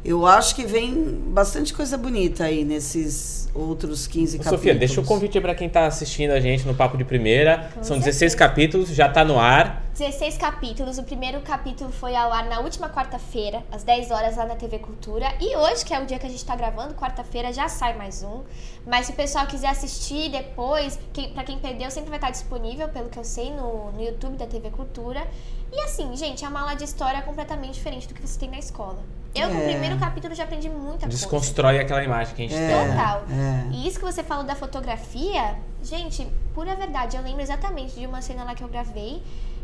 [0.02, 0.94] Eu acho que vem
[1.26, 4.60] bastante coisa bonita aí nesses outros 15 Ô, capítulos.
[4.60, 7.70] Sofia, deixa o convite aí pra quem tá assistindo a gente no Papo de Primeira.
[7.74, 8.06] Com São certeza.
[8.06, 9.84] 16 capítulos, já tá no ar.
[9.92, 10.96] 16 capítulos.
[10.96, 14.78] O primeiro capítulo foi ao ar na última quarta-feira, às 10 horas, lá na TV
[14.78, 15.26] Cultura.
[15.38, 18.22] E hoje, que é o dia que a gente tá gravando, quarta-feira, já sai mais
[18.22, 18.42] um.
[18.86, 22.88] Mas se o pessoal quiser assistir depois, quem, pra quem perdeu, sempre vai estar disponível,
[22.88, 25.26] pelo que eu sei, no, no YouTube da TV Cultura.
[25.70, 28.58] E assim, gente, é uma aula de história completamente diferente do que você tem na
[28.58, 29.19] escola.
[29.34, 29.68] Eu, no É.
[29.70, 31.08] primeiro capítulo, já aprendi muita coisa.
[31.08, 32.90] Desconstrói aquela imagem que a gente É, tem.
[32.90, 33.22] Total.
[33.30, 33.64] é.
[33.72, 38.20] E isso que você falou da fotografia, gente, pura verdade, eu lembro exatamente de uma
[38.20, 39.22] cena lá que eu gravei,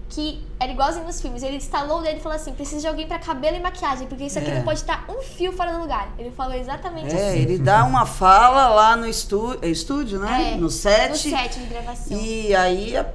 [0.08, 1.42] que era igualzinho nos filmes.
[1.42, 4.22] Ele instalou o dedo e falou assim: precisa de alguém pra cabelo e maquiagem, porque
[4.24, 4.54] isso aqui É.
[4.54, 6.10] não pode estar um fio fora do lugar.
[6.16, 7.38] Ele falou exatamente É, assim.
[7.40, 10.52] ele dá uma fala lá no estúdio, é estúdio, né?
[10.52, 11.10] É, no set.
[11.10, 12.16] No set de gravação.
[12.16, 13.06] E aí a-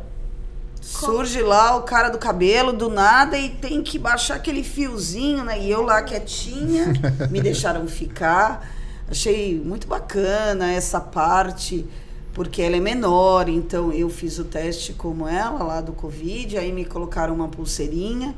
[0.82, 5.60] surge lá o cara do cabelo do nada e tem que baixar aquele fiozinho, né?
[5.60, 6.92] E eu lá quietinha,
[7.30, 8.68] me deixaram ficar.
[9.08, 11.86] Achei muito bacana essa parte,
[12.34, 16.72] porque ela é menor, então eu fiz o teste como ela lá do Covid, aí
[16.72, 18.34] me colocaram uma pulseirinha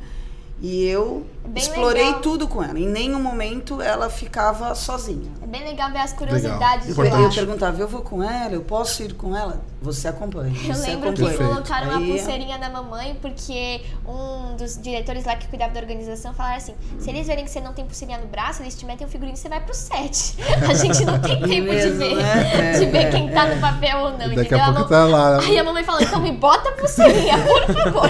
[0.62, 2.20] e eu Bem explorei legal.
[2.20, 2.78] tudo com ela.
[2.78, 5.30] Em nenhum momento ela ficava sozinha.
[5.42, 7.28] É bem legal ver as curiosidades Legal.
[7.28, 9.60] de Eu, perguntava, eu vou com ela, eu posso ir com ela?
[9.82, 10.54] Você acompanha.
[10.66, 11.28] Eu você lembro que acompanha.
[11.38, 11.52] Perfeito.
[11.52, 16.32] colocaram uma Aí- pulseirinha na mamãe porque um dos diretores lá que cuidava da organização
[16.32, 19.06] falaram assim: se eles verem que você não tem pulseirinha no braço, eles te metem
[19.06, 20.36] o figurino e você vai pro set.
[20.66, 22.72] A gente não tem tempo de Mesmo, ver, né?
[22.78, 23.54] de É, ver quem tá é.
[23.54, 24.58] no papel ou não, Daqui entendeu?
[24.60, 25.40] a A pouco mam- tá lá.
[25.44, 28.08] Aí a mamãe falou, então me bota a pulseirinha, por favor.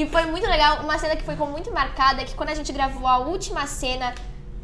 [0.00, 2.72] E foi muito legal, uma cena que ficou muito marcada, é que quando a gente
[2.72, 4.14] gravou a última cena,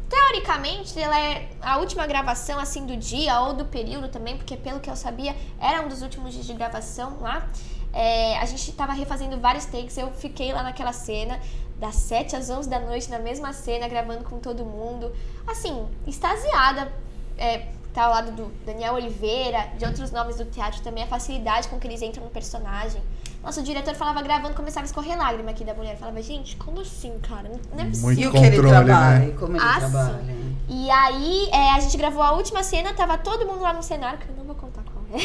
[0.09, 4.79] teoricamente ela é a última gravação assim do dia ou do período também, porque pelo
[4.79, 7.47] que eu sabia, era um dos últimos dias de gravação lá.
[7.93, 11.39] É, a gente tava refazendo vários takes, eu fiquei lá naquela cena,
[11.77, 15.15] das 7 às 11 da noite, na mesma cena, gravando com todo mundo.
[15.45, 16.91] Assim, extasiada.
[17.37, 21.67] É, tá ao lado do Daniel Oliveira, de outros nomes do teatro também, a facilidade
[21.67, 23.03] com que eles entram no personagem.
[23.43, 25.97] Nossa, o diretor falava gravando, começava a escorrer lágrima aqui da mulher.
[25.97, 27.49] Falava, gente, como assim, cara?
[27.73, 28.01] Não- é possível.
[28.07, 29.27] Muito E o que ele controle, trabalha, né?
[29.27, 30.35] e como ele Ah, trabalha.
[30.67, 34.19] E aí, é, a gente gravou a última cena, tava todo mundo lá no cenário,
[34.19, 35.17] que eu não vou contar qual é.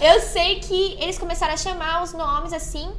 [0.16, 2.90] Eu sei que eles começaram a chamar os nomes assim,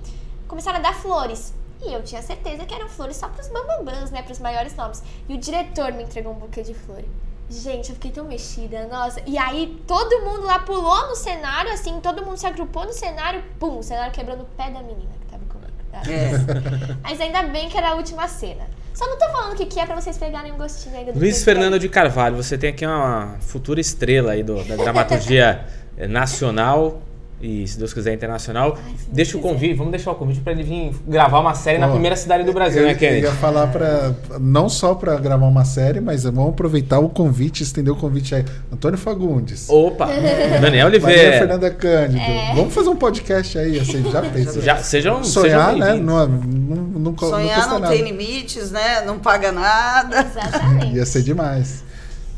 [0.48, 1.54] começaram a dar flores.
[1.84, 4.22] E E eu tinha certeza que eram flores só pros bambambãs, né?
[4.22, 5.04] Pros maiores nomes.
[5.28, 7.06] E o diretor me entregou um buquê de flores.
[7.50, 9.22] Gente, eu fiquei tão mexida, nossa.
[9.28, 13.44] E aí todo mundo lá pulou no cenário, assim, todo mundo se agrupou no cenário,
[13.60, 15.72] pum, o cenário quebrou no pé da menina que tava comigo.
[15.92, 16.02] tá?
[16.12, 16.32] É.
[17.04, 18.64] Mas ainda bem que era a última cena.
[18.96, 21.20] Só não tô falando o que, que é pra vocês pegarem um gostinho ainda do
[21.20, 25.66] Luiz Fernando de Carvalho, você tem aqui uma futura estrela aí do- da dramaturgia
[26.10, 27.02] nacional
[27.46, 28.78] e, se Deus quiser, internacional.
[28.78, 29.54] Ai, Deixa o quiser.
[29.54, 32.44] convite, vamos deixar o convite para ele vir gravar uma série na Ó, primeira cidade
[32.44, 33.26] do Brasil, eu, né, eu Kennedy?
[33.26, 37.94] ia falar para não só para gravar uma série, mas vamos aproveitar o convite, estender
[37.94, 38.44] o convite aí.
[38.72, 39.70] Antônio Fagundes.
[39.70, 40.08] Opa!
[40.60, 41.38] Daniel Maria Oliveira.
[41.40, 42.20] Fernanda Cândido.
[42.20, 42.54] É.
[42.56, 44.62] Vamos fazer um podcast aí, assim, já pensou?
[44.66, 45.94] Já, sejam, Sonhar, sejam né?
[45.96, 46.76] Não, não,
[47.12, 47.94] não, Sonhar não nada.
[47.94, 49.02] tem limites, né?
[49.06, 50.22] Não paga nada.
[50.22, 50.96] Exatamente.
[50.96, 51.85] Ia ser demais.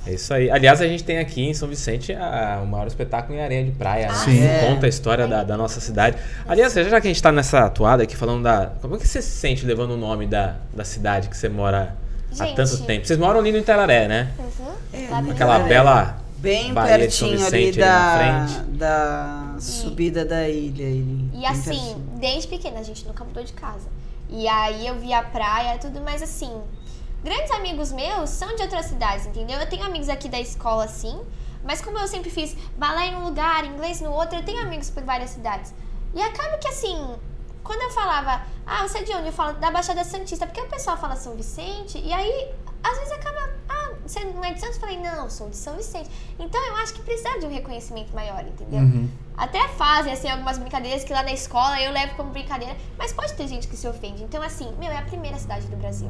[0.08, 0.50] É isso aí.
[0.50, 3.72] Aliás, a gente tem aqui em São Vicente a- o maior espetáculo em areia de
[3.72, 4.08] praia.
[4.08, 4.14] né?
[4.14, 4.38] Sim.
[4.38, 4.68] Que É.
[4.68, 6.18] Conta a história da, da nossa cidade.
[6.48, 8.72] Aliás, já que a gente tá nessa toada aqui falando da.
[8.82, 11.96] Como é que você se sente levando o nome da, da cidade que você mora
[12.40, 12.56] há Gente.
[12.56, 13.06] tanto tempo?
[13.06, 14.32] Vocês moram ali no Itararé, né?
[14.40, 14.72] Uhum.
[14.94, 16.18] É, Aquela bela.
[16.38, 18.18] Bem São pertinho ali Vicente, ali na da,
[18.48, 18.70] frente.
[18.78, 20.86] da subida da ilha.
[21.34, 21.98] E assim, pertinho.
[22.20, 23.88] desde pequena a gente nunca mudou de casa.
[24.30, 26.52] E aí eu via a praia e tudo, mas assim,
[27.28, 29.60] grandes amigos meus são de outras cidades, entendeu?
[29.60, 31.20] Eu tenho amigos aqui da escola, assim,
[31.62, 34.90] mas como eu sempre fiz balé em um lugar, inglês no outro, eu tenho amigos
[34.90, 35.74] por várias cidades.
[36.14, 37.16] E acaba que assim,
[37.66, 39.28] quando eu falava, ah, você é de onde?
[39.28, 42.50] Eu falo da Baixada Santista, porque o pessoal fala São Vicente, e aí
[42.82, 44.76] às vezes acaba, ah, você não é de Santos?
[44.78, 46.10] Eu falei, não, sou de São Vicente.
[46.40, 48.80] Então eu acho que precisa de um reconhecimento maior, entendeu?
[48.80, 49.10] Uhum.
[49.36, 53.34] Até fazem, assim, algumas brincadeiras que lá na escola eu levo como brincadeira, mas pode
[53.34, 54.24] ter gente que se ofende.
[54.24, 56.10] Então, assim, meu, é a primeira cidade do Brasil.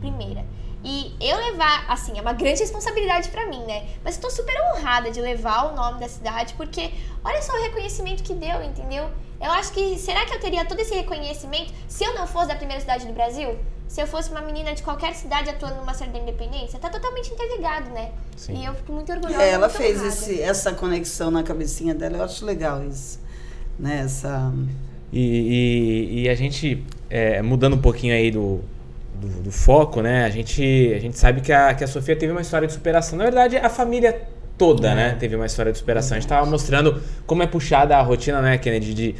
[0.00, 0.44] Primeira.
[0.84, 3.84] E eu levar, assim, é uma grande responsabilidade pra mim, né?
[4.04, 6.90] Mas eu tô super honrada de levar o nome da cidade, porque
[7.24, 9.10] olha só o reconhecimento que deu, entendeu?
[9.40, 12.54] Eu acho que, será que eu teria todo esse reconhecimento se eu não fosse da
[12.54, 13.56] primeira cidade do Brasil?
[13.88, 16.78] Se eu fosse uma menina de qualquer cidade atuando numa série da independência?
[16.78, 18.12] Tá totalmente interligado, né?
[18.36, 18.60] Sim.
[18.60, 19.42] E eu fico muito orgulhosa.
[19.42, 23.18] É, ela muito fez esse, essa conexão na cabecinha dela, eu acho legal isso.
[23.78, 24.02] Né?
[24.04, 24.52] Essa,
[25.12, 28.60] E, e- e a gente, é, mudando um pouquinho aí do,
[29.20, 30.24] do, do foco, né?
[30.24, 33.18] A gente, a gente sabe que a, que a Sofia teve uma história de superação.
[33.18, 35.16] Na verdade, a família toda, né?
[35.18, 36.16] Teve uma história de superação.
[36.16, 38.94] A gente tava mostrando como é puxada a rotina, né, Kennedy?
[38.94, 39.14] De,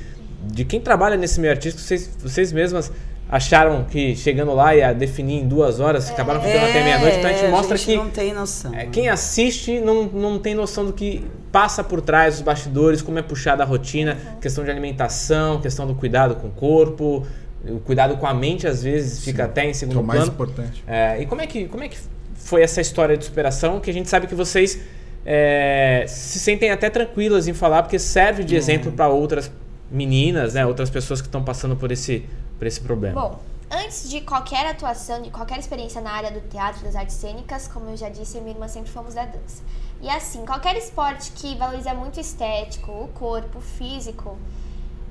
[0.44, 1.80] de quem trabalha nesse meio artístico.
[1.80, 2.92] Vocês, vocês mesmas
[3.30, 7.18] acharam que chegando lá ia definir em duas horas, acabaram ficando até meia-noite.
[7.18, 8.74] Então a gente é, mostra gente que não tem noção.
[8.74, 13.18] é, quem assiste não, não tem noção do que passa por trás dos bastidores, como
[13.18, 17.26] é puxada a rotina, questão de alimentação, questão do cuidado com o corpo,
[17.64, 20.20] o cuidado com a mente às vezes fica até em Que é segundo o mais
[20.20, 20.32] plano.
[20.32, 20.84] importante.
[20.86, 21.98] É, e como é, que, como é que
[22.34, 24.78] foi essa história de superação que a gente sabe que vocês
[25.26, 29.50] é, se sentem até tranquilas em falar, porque serve de exemplo para outras
[29.90, 32.24] meninas, né, outras pessoas que estão passando por esse,
[32.58, 33.20] por esse problema.
[33.20, 33.40] Bom,
[33.70, 37.90] antes de qualquer atuação, de qualquer experiência na área do teatro, das artes cênicas, como
[37.90, 39.62] eu já disse, eu e minha irmã sempre fomos da dança.
[40.00, 44.38] E assim, qualquer esporte que valoriza muito o estético, o corpo, o físico,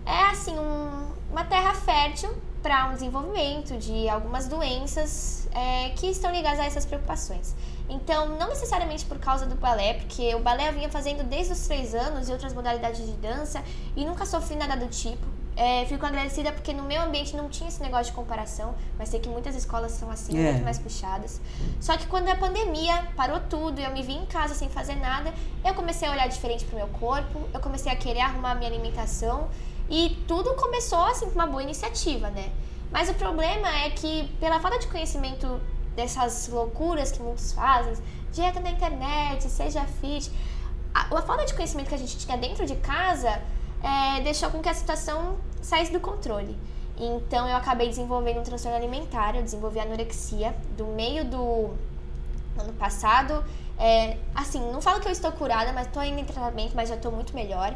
[0.07, 2.29] é assim um- uma terra fértil
[2.63, 7.55] para um desenvolvimento de algumas doenças é, que estão ligadas a essas preocupações.
[7.89, 11.61] Então, não necessariamente por causa do balé, porque o balé eu vinha fazendo desde os
[11.67, 13.63] três anos e outras modalidades de dança
[13.95, 15.25] e nunca sofri nada do tipo.
[15.55, 19.19] É, fico agradecida porque no meu ambiente não tinha esse negócio de comparação, mas sei
[19.19, 20.51] que muitas escolas são assim, É.
[20.51, 21.41] muito mais puxadas.
[21.81, 24.95] Só que quando a pandemia parou tudo e eu me vi em casa sem fazer
[24.97, 25.33] nada,
[25.65, 28.69] eu comecei a olhar diferente pro meu corpo, eu comecei a querer arrumar a minha
[28.69, 29.47] alimentação
[29.89, 32.51] e tudo começou assim com uma boa iniciativa, né?
[32.91, 35.59] Mas o problema é que pela falta de conhecimento
[35.95, 37.93] dessas loucuras que muitos fazem,
[38.31, 40.31] dieta na internet, seja fit,
[40.93, 43.41] a, a falta de conhecimento que a gente tinha dentro de casa
[43.83, 46.57] é, deixou com que a situação saísse do controle.
[46.97, 51.71] Então eu acabei desenvolvendo um transtorno alimentar, eu desenvolvi anorexia do meio do
[52.57, 53.43] ano passado.
[53.79, 57.11] É, assim, não falo que eu estou curada, mas estou em tratamento, mas já estou
[57.11, 57.75] muito melhor.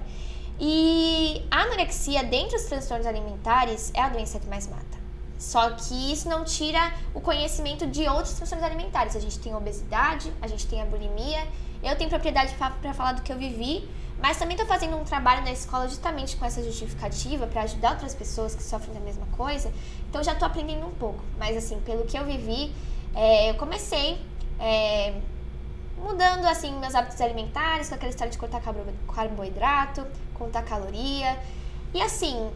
[0.59, 5.01] E a anorexia, dentre os transtornos alimentares, é a doença que mais mata.
[5.37, 9.15] Só que isso não tira o conhecimento de outros transtornos alimentares.
[9.15, 11.47] A gente tem obesidade, a gente tem a bulimia.
[11.81, 13.89] Eu tenho propriedade para falar do que eu vivi,
[14.21, 18.13] mas também estou fazendo um trabalho na escola justamente com essa justificativa para ajudar outras
[18.13, 19.73] pessoas que sofrem da mesma coisa.
[20.07, 21.23] Então já estou aprendendo um pouco.
[21.39, 22.71] Mas assim, pelo que eu vivi,
[23.15, 24.21] é, eu comecei
[24.59, 25.15] é,
[25.97, 30.05] mudando assim meus hábitos alimentares, com aquela história de cortar carbo- carboidrato,
[30.41, 31.37] contar caloria.
[31.93, 32.49] E assim,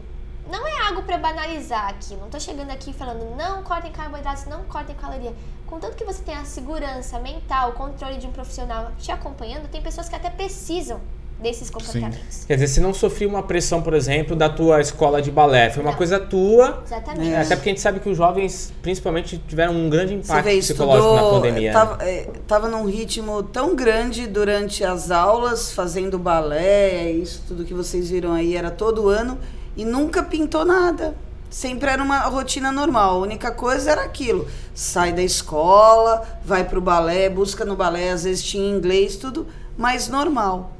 [0.50, 2.14] não é algo para banalizar aqui.
[2.16, 5.34] Não tô chegando aqui falando não cortem carboidratos, não cortem caloria.
[5.66, 9.82] Contanto que você tem a segurança mental, o controle de um profissional te acompanhando, tem
[9.82, 11.00] pessoas que até precisam
[11.40, 12.44] desses comportamentos.
[12.46, 15.70] Quer dizer, você não sofreu uma pressão, por exemplo, da tua escola de balé.
[15.70, 15.98] Foi uma Não.
[15.98, 16.82] coisa tua.
[16.84, 17.30] Exatamente.
[17.30, 17.40] É.
[17.42, 21.08] Até porque a gente sabe que os jovens, principalmente, tiveram um grande impacto vê, psicológico
[21.08, 21.68] na estudou, pandemia.
[21.68, 21.72] né?
[21.72, 27.74] tava, é, tava num ritmo tão grande durante as aulas, fazendo balé, isso tudo que
[27.74, 29.38] vocês viram aí era todo ano,
[29.76, 31.14] e nunca pintou nada.
[31.50, 33.16] Sempre era uma rotina normal.
[33.16, 34.48] A única coisa era aquilo.
[34.74, 39.46] Sai da escola, vai pro balé, busca no balé, às vezes tinha inglês, tudo,
[39.76, 40.72] mas normal.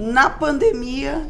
[0.00, 1.26] Na pandemia,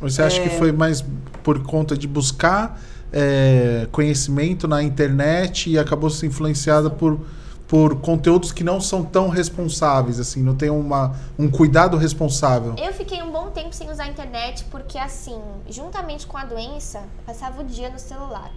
[0.00, 0.42] Você acha É.
[0.48, 1.04] que foi mais
[1.44, 2.80] por conta de buscar
[3.12, 7.20] é, conhecimento na internet e acabou se influenciada por,
[7.66, 12.74] por conteúdos que não são tão responsáveis, assim, não tem uma, um cuidado responsável?
[12.76, 16.98] Eu fiquei um bom tempo sem usar a internet porque, assim, juntamente com a doença,
[16.98, 18.50] eu passava o dia no celular.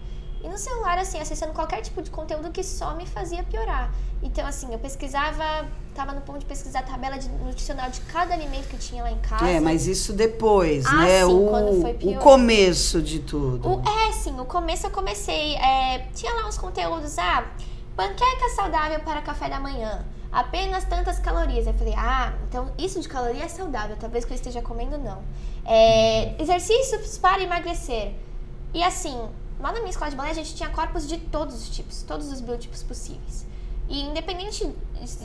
[0.44, 3.92] E no celular, assim, acessando qualquer tipo de conteúdo que só me fazia piorar.
[4.24, 8.34] Então, assim, eu pesquisava, tava no ponto de pesquisar a tabela de- nutricional de cada
[8.34, 9.48] alimento que tinha lá em casa.
[9.48, 11.20] é, mas isso depois, Ah, né?
[11.26, 12.20] sim, o, quando foi o pior.
[12.22, 13.68] começo de tudo.
[13.70, 15.56] O, é, sim, no começo eu comecei.
[15.56, 17.46] é, tinha lá uns conteúdos, ah,
[17.96, 20.06] panqueca saudável para café da manhã.
[20.32, 21.68] Apenas tantas calorias.
[21.68, 25.22] Eu falei, ah, então isso de caloria é saudável, talvez que eu esteja comendo não.
[25.66, 28.14] É, exercícios para emagrecer.
[28.74, 29.20] E assim,
[29.60, 32.32] lá na minha escola de balé a gente tinha corpos de todos os tipos, todos
[32.32, 33.46] os biotipos possíveis.
[33.90, 34.74] E independente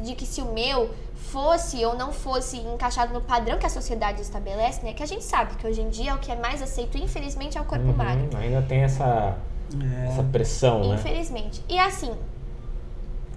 [0.02, 4.20] de que se o meu fosse ou não fosse encaixado no padrão que a sociedade
[4.22, 4.92] estabelece, né?
[4.92, 7.60] Que a gente sabe que hoje em dia o que é mais aceito, infelizmente, é
[7.60, 8.36] o corpo Uhum, magro.
[8.36, 9.36] ainda tem essa,
[9.80, 10.08] É.
[10.08, 10.94] essa pressão, né?
[10.96, 11.62] Infelizmente.
[11.68, 12.12] E assim,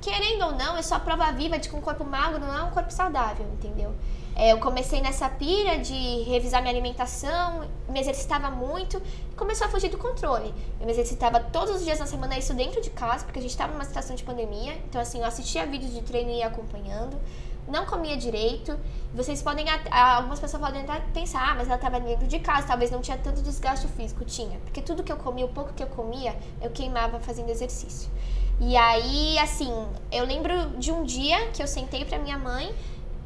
[0.02, 2.72] querendo ou não, é só prova viva de que um corpo magro não é um
[2.72, 3.94] corpo saudável, entendeu?
[4.40, 9.02] É, eu comecei nessa pira de revisar minha alimentação, me exercitava muito
[9.40, 10.54] começou a fugir do controle.
[10.80, 13.52] Eu me exercitava todos os dias na semana, isso dentro de casa, porque a gente
[13.52, 14.74] estava numa situação de pandemia.
[14.90, 17.18] Então, assim, eu assistia vídeos de treino e ia acompanhando.
[17.66, 18.78] Não comia direito.
[19.14, 22.92] Vocês podem, algumas pessoas podem até pensar, ah, mas ela estava dentro de casa, talvez
[22.92, 24.26] não tinha tanto desgaste físico.
[24.26, 28.12] Tinha, porque tudo que eu comia, o pouco que eu comia, eu queimava fazendo exercício.
[28.60, 29.72] E aí, assim,
[30.12, 32.76] eu lembro de um dia que eu sentei pra minha mãe,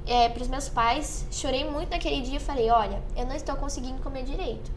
[0.06, 4.02] é, pros meus pais, chorei muito naquele dia e falei: olha, eu não estou conseguindo
[4.02, 4.72] comer direito.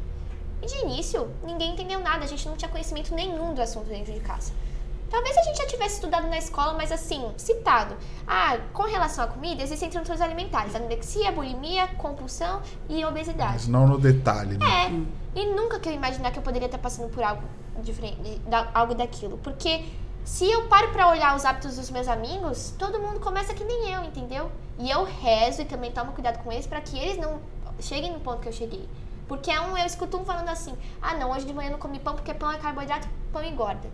[0.63, 4.13] E de início, ninguém entendeu nada, a gente não tinha conhecimento nenhum do assunto dentro
[4.13, 4.53] de casa.
[5.11, 7.97] Talvez a gente já tivesse estudado na escola, mas assim, citado.
[8.27, 13.53] Ah, com relação à comida, existem transtornos alimentares: anorexia, bulimia, compulsão e obesidade.
[13.53, 14.67] Mas não no detalhe, né?
[15.35, 15.41] É.
[15.41, 17.43] E nunca que eu imaginar que eu poderia estar passando por algo
[17.83, 18.41] diferente,
[18.75, 19.39] algo daquilo.
[19.39, 19.85] Porque
[20.27, 23.93] se eu paro pra olhar os hábitos dos meus amigos, todo mundo começa que nem
[23.93, 24.51] eu, entendeu?
[24.77, 27.41] E eu rezo e também tomo cuidado com eles pra que eles não
[27.81, 28.89] cheguem no ponto que eu cheguei.
[29.29, 31.79] Porque é um, eu escuto um falando assim: ah, não, hoje de manhã eu não
[31.79, 33.89] comi pão porque pão é carboidrato, pão engorda.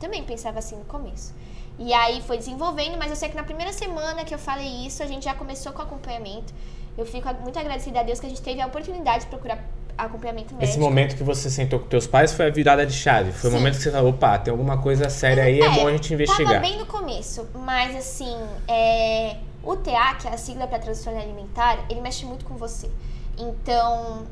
[0.00, 1.32] Também pensava assim no começo.
[1.78, 5.00] E aí foi desenvolvendo, mas eu sei que na primeira semana que eu falei isso,
[5.00, 6.52] a gente já começou com acompanhamento.
[6.98, 9.64] Eu fico muito agradecida a Deus que a gente teve a oportunidade de procurar
[9.96, 10.64] acompanhamento médico.
[10.64, 13.32] Esse momento que você sentou com teus pais foi a virada de chave.
[13.32, 13.58] Foi o Sim.
[13.58, 16.22] momento que você falou, opa, tem alguma coisa séria aí, é, bom a gente Tava
[16.22, 16.60] investigar.
[16.60, 18.36] bem no começo, mas assim,
[18.68, 22.90] é, o TA, que é a sigla para transtorno alimentar, ele mexe muito com você.
[23.38, 24.26] Então,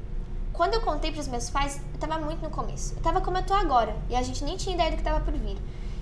[0.53, 2.95] quando eu contei pros meus pais, eu tava muito no começo.
[2.97, 5.21] Eu tava como eu tô agora, e a gente nem tinha ideia do que tava
[5.21, 5.57] por vir.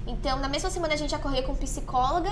[0.07, 2.31] Então, na mesma semana a gente já corria com psicóloga,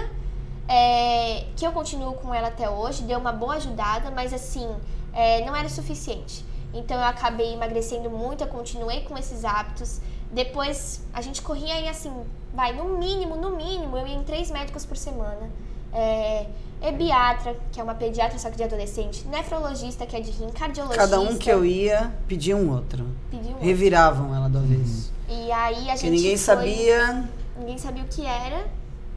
[0.69, 4.69] é, que eu continuo com ela até hoje, deu uma boa ajudada, mas assim,
[5.13, 6.45] é, não era o suficiente.
[6.79, 10.01] Então eu acabei emagrecendo muito, eu continuei com esses hábitos.
[10.31, 12.13] Depois a gente corria aí assim,
[12.53, 15.51] vai, no mínimo, no mínimo, eu ia em três médicos por semana.
[15.93, 16.47] É,
[16.83, 21.03] ebiatra, que é uma pediatra só que de adolescente, nefrologista, que é de rim, cardiologista.
[21.03, 23.07] Cada um que eu ia pedia um outro.
[23.31, 23.61] pediu um.
[23.61, 25.13] Reviravam ela do avesso.
[25.29, 26.11] E aí a Porque gente.
[26.11, 27.25] ninguém foi- sabia
[27.59, 28.67] Ninguém sabia o que era.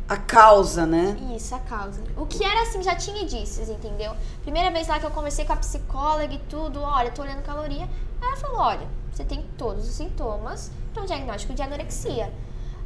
[0.09, 1.15] A causa, né?
[1.35, 2.01] Isso, a causa.
[2.17, 4.13] O que era assim, já tinha indícios, entendeu?
[4.41, 7.83] Primeira vez lá que eu conversei com a psicóloga e tudo, olha, tô olhando caloria.
[8.19, 12.33] Aí ela falou, olha, você tem todos os sintomas para um diagnóstico de anorexia.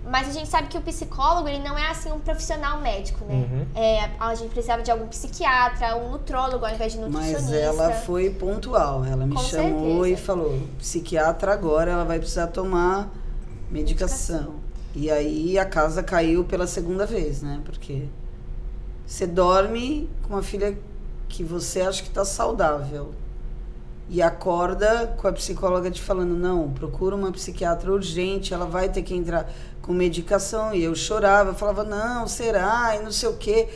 [0.05, 3.35] Mas a gente sabe que o psicólogo, ele não é assim um profissional médico, né?
[3.35, 3.67] Uhum.
[3.73, 7.41] É, a gente precisava de algum psiquiatra, um nutrólogo ao invés de nutricionista.
[7.41, 9.05] Mas ela foi pontual.
[9.05, 10.09] Ela me Com chamou certeza.
[10.09, 13.09] e falou: psiquiatra agora ela vai precisar tomar
[13.71, 14.55] medicação.
[14.95, 17.61] E aí a casa caiu pela segunda vez, né?
[17.65, 18.03] Porque
[19.05, 20.77] você dorme com uma filha
[21.27, 23.11] que você acha que tá saudável.
[24.09, 29.01] E acorda com a psicóloga te falando, não, procura uma psiquiatra urgente, ela vai ter
[29.01, 29.49] que entrar
[29.81, 30.73] com medicação.
[30.75, 32.95] E eu chorava, falava, não, será?
[32.95, 33.69] E não sei o quê.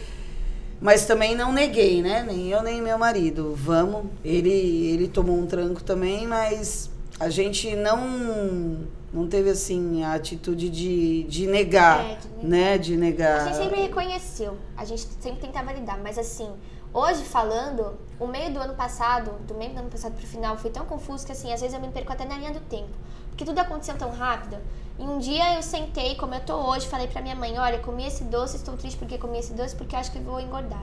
[0.80, 2.24] Mas também não neguei, né?
[2.24, 3.55] Nem eu, nem meu marido.
[3.55, 4.05] Vamos.
[4.24, 10.70] Ele, ele tomou um tranco também, mas a gente não, não teve, assim, a atitude
[10.70, 12.43] de, de negar, É, de negar.
[12.49, 12.78] né?
[12.78, 13.41] De negar.
[13.41, 16.49] A gente sempre reconheceu, a gente sempre tentava lidar, mas assim,
[16.93, 20.72] Hoje, falando, o meio do ano passado, do meio do ano passado pro final, foi
[20.72, 22.89] tão confuso que, assim, às vezes eu me perco até na linha do tempo.
[23.30, 24.58] Porque tudo aconteceu tão rápido.
[24.97, 28.05] E um dia eu sentei, como eu tô hoje, falei pra minha mãe, olha, comi
[28.08, 30.82] esse doce, estou triste porque comi esse doce, porque acho que vou engordar.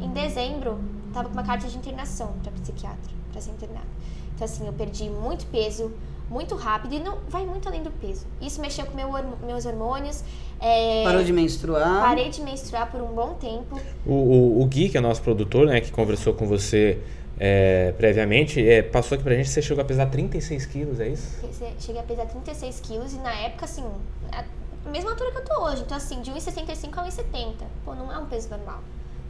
[0.00, 0.80] Em dezembro,
[1.12, 3.86] tava com uma carta de internação pra psiquiatra, pra ser internada.
[4.34, 5.92] Então, assim, eu perdi muito peso,
[6.32, 8.26] muito rápido, e não vai muito além do peso.
[8.40, 9.10] Isso mexeu com meu,
[9.46, 10.24] meus hormônios.
[10.58, 12.00] é, Parou de menstruar.
[12.00, 13.78] Parei de menstruar por um bom tempo.
[14.06, 16.98] O, o, o Gui, que é nosso produtor, né, que conversou com você
[17.38, 21.40] é, previamente, é, passou aqui pra gente você chegou a pesar 36 quilos, é isso?
[21.78, 23.84] Cheguei a pesar 36 quilos e na época, assim,
[24.32, 25.82] a mesma altura que eu tô hoje.
[25.82, 27.54] Então, assim, de 1,65 a 1,70.
[27.84, 28.80] Pô, não é um peso normal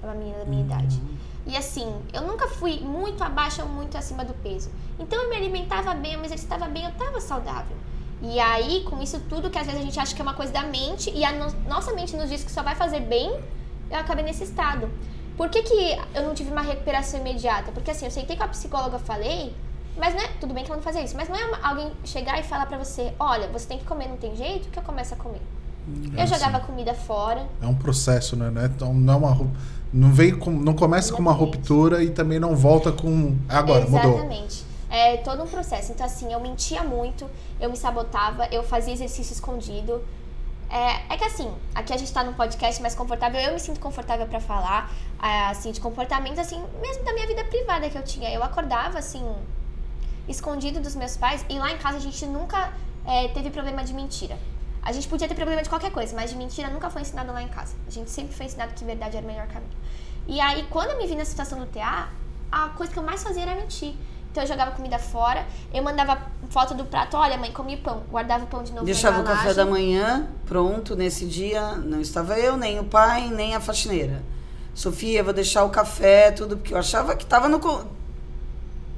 [0.00, 1.00] pra uma menina da minha idade.
[1.46, 4.70] E assim, eu nunca fui muito abaixo ou muito acima do peso.
[4.98, 7.76] Então eu me alimentava bem, eu me exercitava bem, eu tava saudável.
[8.22, 10.52] E aí, com isso tudo, que às vezes a gente acha que é uma coisa
[10.52, 13.40] da mente, e a no- nossa mente nos diz que só vai fazer bem,
[13.90, 14.88] eu acabei nesse estado.
[15.36, 17.72] Por que, que eu não tive uma recuperação imediata?
[17.72, 19.52] Porque assim, eu sentei com a psicóloga, falei,
[19.96, 21.90] mas não é, tudo bem que ela não fazia isso, mas não é uma- alguém
[22.04, 24.82] chegar e falar pra você, olha, você tem que comer, não tem jeito, que eu
[24.84, 25.42] começo a comer.
[26.16, 26.66] É eu jogava assim.
[26.66, 28.48] comida fora, É um processo, né?
[28.50, 29.50] Não, é é uma,
[29.92, 31.56] não vem com, não começa com uma Exatamente.
[31.56, 34.14] ruptura e também não volta com agora mudou.
[34.14, 34.64] Exatamente.
[34.88, 35.92] É todo um processo.
[35.92, 37.28] Então, assim, eu mentia muito,
[37.60, 40.02] eu me sabotava, eu fazia exercício escondido.
[40.70, 43.78] É, é que assim, aqui a gente tá num podcast mais confortável, eu me sinto
[43.78, 48.02] confortável pra falar, ah, assim, de comportamentos, assim, mesmo da minha vida privada que eu
[48.02, 48.30] tinha.
[48.30, 49.22] Eu acordava, assim,
[50.26, 52.72] escondido dos meus pais, e lá em casa a gente nunca
[53.06, 54.38] é, teve problema de mentira.
[54.82, 57.42] A gente podia ter problema de qualquer coisa, mas de mentira nunca foi ensinado lá
[57.42, 57.74] em casa.
[57.86, 59.70] A gente sempre foi ensinado que verdade era o melhor caminho.
[60.26, 62.08] E aí, quando eu me vi na situação do TA,
[62.50, 63.94] a coisa que eu mais fazia era mentir.
[64.30, 68.44] Então eu jogava comida fora, eu mandava foto do prato, olha mãe, comi pão, guardava
[68.44, 71.72] o pão de novo Deixava o café da manhã pronto nesse dia.
[71.76, 74.22] Não estava eu, nem o pai, nem a faxineira.
[74.74, 77.60] Sofia, vou deixar o café, tudo, porque eu achava que estava no.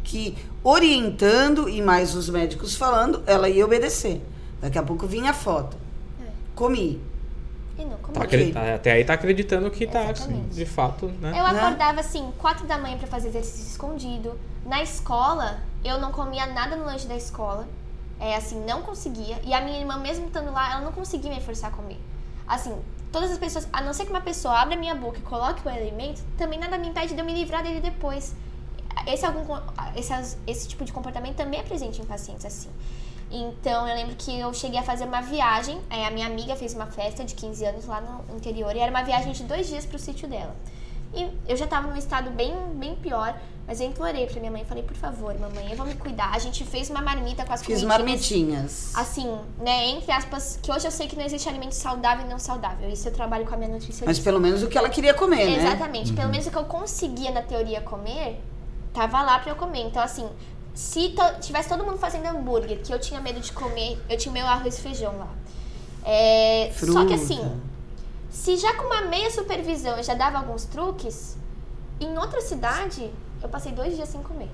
[0.05, 4.23] que orientando e mais os médicos falando, ela ia obedecer.
[4.65, 5.77] Daqui a pouco vinha a foto.
[6.23, 6.25] É.
[6.55, 6.99] Comi.
[7.79, 8.15] E não, comi.
[8.15, 8.41] Tá Ok.
[8.41, 10.55] acre- tá- até aí tá acreditando que tá, Exatamente.
[10.55, 11.29] de fato, né?
[11.39, 11.61] Eu Né?
[11.61, 14.39] acordava assim, quatro da manhã pra fazer exercício escondido.
[14.65, 17.69] Na escola, eu não comia nada no lanche da escola.
[18.19, 19.39] É assim, não conseguia.
[19.45, 22.01] E a minha irmã, mesmo estando lá, ela não conseguia me forçar a comer.
[22.49, 22.75] Assim,
[23.13, 25.61] todas as pessoas, a não ser que uma pessoa abra a minha boca e coloque
[25.67, 28.35] o alimento, também nada me impede de eu me livrar dele depois.
[29.07, 29.45] Esse, algum,
[29.95, 32.71] esse, esse tipo de comportamento também é presente em pacientes assim.
[33.37, 35.81] Então, eu lembro que eu cheguei a fazer uma viagem.
[35.91, 38.75] a minha amiga fez uma festa de 15 anos lá no interior.
[38.77, 40.55] E era uma viagem de dois dias pro sítio dela.
[41.13, 43.37] E eu já tava num estado bem, bem pior.
[43.67, 44.65] Mas eu implorei pra minha mãe.
[44.65, 46.31] Falei, por favor, mamãe, eu vou me cuidar.
[46.33, 48.93] A gente fez uma marmita com as Fiz marmitinhas.
[48.95, 52.39] Assim, né, entre aspas, que hoje eu sei que não existe alimento saudável e não
[52.39, 52.89] saudável.
[52.91, 54.07] Isso eu trabalho com a minha nutricionista.
[54.07, 55.57] Mas pelo menos o que ela queria comer, né?
[55.57, 56.13] Exatamente.
[56.13, 58.41] Pelo menos o que eu conseguia na teoria comer,
[58.93, 59.81] tava lá pra eu comer.
[59.81, 60.29] Então, assim,
[60.75, 64.33] se to- tivesse todo mundo fazendo hambúrguer, que eu tinha medo de comer, eu tinha
[64.33, 65.29] meu arroz e feijão lá.
[66.05, 67.41] É, só que assim,
[68.31, 71.37] se já com uma meia supervisão eu já dava alguns truques,
[72.01, 73.11] em outra cidade,
[73.43, 74.51] eu passei dois dias sem comer.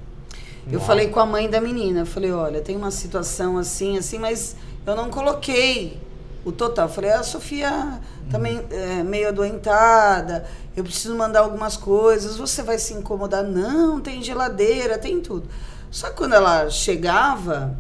[0.71, 0.87] Eu Uau.
[0.87, 4.55] falei com a mãe da menina, eu falei, olha, tem uma situação assim, assim, mas
[4.87, 5.99] eu não coloquei
[6.45, 6.87] o total.
[6.87, 8.01] Eu falei, a Sofia
[8.31, 10.47] também é meio adoentada,
[10.77, 13.43] eu preciso mandar algumas coisas, você vai se incomodar?
[13.43, 15.49] Não, tem geladeira, tem tudo.
[15.91, 17.77] Só que quando ela chegava,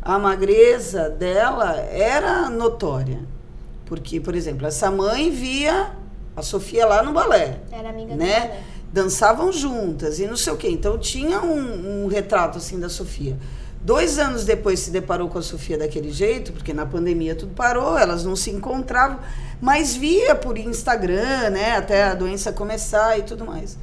[0.00, 3.20] a magreza dela era notória.
[3.86, 5.92] Porque, por exemplo, essa mãe via
[6.36, 8.26] a Sofia lá no balé Era amiga né?
[8.26, 8.54] dela.
[8.54, 8.64] né?
[8.92, 10.68] Dançavam juntas e não sei o quê.
[10.68, 13.36] Então tinha um, um retrato assim da Sofia.
[13.80, 17.98] Dois anos depois se deparou com a Sofia daquele jeito, porque na pandemia tudo parou,
[17.98, 19.18] elas não se encontravam,
[19.60, 21.76] mas via por Instagram, né?
[21.76, 23.76] Até a doença começar e tudo mais.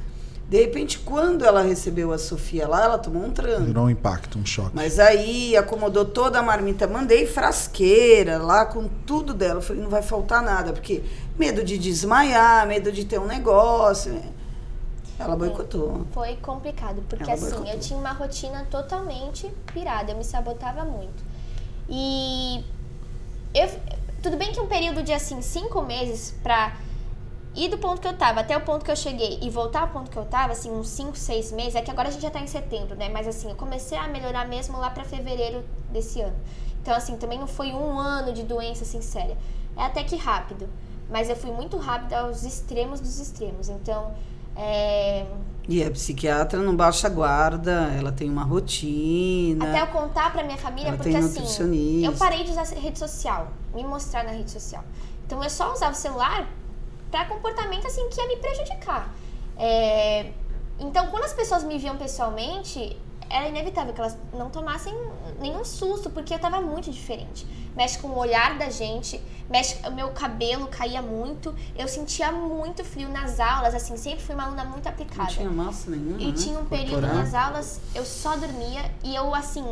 [0.52, 3.62] De repente, quando ela recebeu a Sofia lá, ela tomou um tranco.
[3.62, 4.72] Virou um impacto, um choque.
[4.74, 9.60] Mas aí acomodou toda a marmita, mandei frasqueira lá com tudo dela.
[9.60, 11.02] Eu falei, não vai faltar nada, porque
[11.38, 14.20] medo de desmaiar, medo de ter um negócio.
[15.18, 16.06] Ela boicotou.
[16.12, 17.72] Foi complicado, porque Ela assim, boicotou.
[17.72, 21.24] eu tinha uma rotina totalmente pirada, eu me sabotava muito.
[21.88, 22.62] E
[23.54, 23.70] eu,
[24.22, 26.76] tudo bem que um período de assim, cinco meses pra
[27.54, 29.88] ir do ponto que eu tava até o ponto que eu cheguei e voltar ao
[29.88, 32.30] ponto que eu tava, assim, uns cinco, seis meses, é que agora a gente já
[32.30, 33.08] tá em setembro, né?
[33.08, 36.36] Mas assim, eu comecei a melhorar mesmo lá pra fevereiro desse ano.
[36.80, 39.36] Então, assim, também não foi um ano de doença assim séria.
[39.76, 40.68] É até que rápido.
[41.10, 43.68] Mas eu fui muito rápida aos extremos dos extremos.
[43.68, 44.12] Então,
[44.56, 45.26] é,
[45.68, 49.68] E a psiquiatra não baixa guarda, ela tem uma rotina.
[49.68, 53.48] Até eu contar pra minha família, Ela porque assim, eu parei de usar rede social,
[53.74, 54.82] me mostrar na rede social.
[55.24, 56.48] Então eu só usava o celular
[57.12, 59.14] pra comportamento assim que ia me prejudicar.
[59.56, 60.32] É,
[60.80, 62.96] então, quando as pessoas me viam pessoalmente,
[63.30, 64.94] era inevitável que elas não tomassem
[65.38, 67.46] nenhum susto, porque eu tava muito diferente.
[67.76, 72.84] Mexe com o olhar da gente, mexe, o meu cabelo caía muito, eu sentia muito
[72.84, 75.22] frio nas aulas, assim, sempre fui uma aluna muito aplicada.
[75.22, 76.20] Não tinha massa nenhuma.
[76.20, 76.32] E né?
[76.32, 77.16] tinha um período Corporal.
[77.16, 79.64] nas aulas, eu só dormia e eu, assim,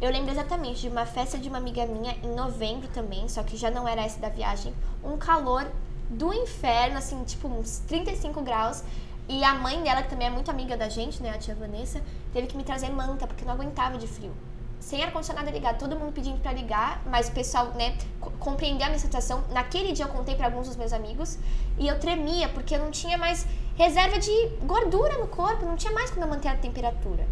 [0.00, 3.56] eu lembro exatamente de uma festa de uma amiga minha em novembro também, só que
[3.56, 4.72] já não era essa da viagem,
[5.02, 5.66] um calor
[6.08, 8.82] do inferno, assim, tipo uns 35 graus.
[9.28, 12.00] E a mãe dela, que também é muito amiga da gente, né, a tia Vanessa,
[12.32, 14.32] teve que me trazer manta, porque não aguentava de frio.
[14.80, 18.88] Sem ar-condicionado ligado, todo mundo pedindo pra ligar, mas o pessoal, né, co- compreendeu a
[18.88, 19.44] minha situação.
[19.50, 21.36] Naquele dia eu contei pra alguns dos meus amigos
[21.78, 23.46] e eu tremia, porque eu não tinha mais
[23.76, 24.30] reserva de
[24.62, 27.26] gordura no corpo, não tinha mais como eu manter a temperatura.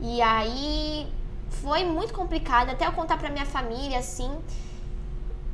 [0.00, 1.06] E aí
[1.48, 4.36] foi muito complicado, até eu contar pra minha família, assim.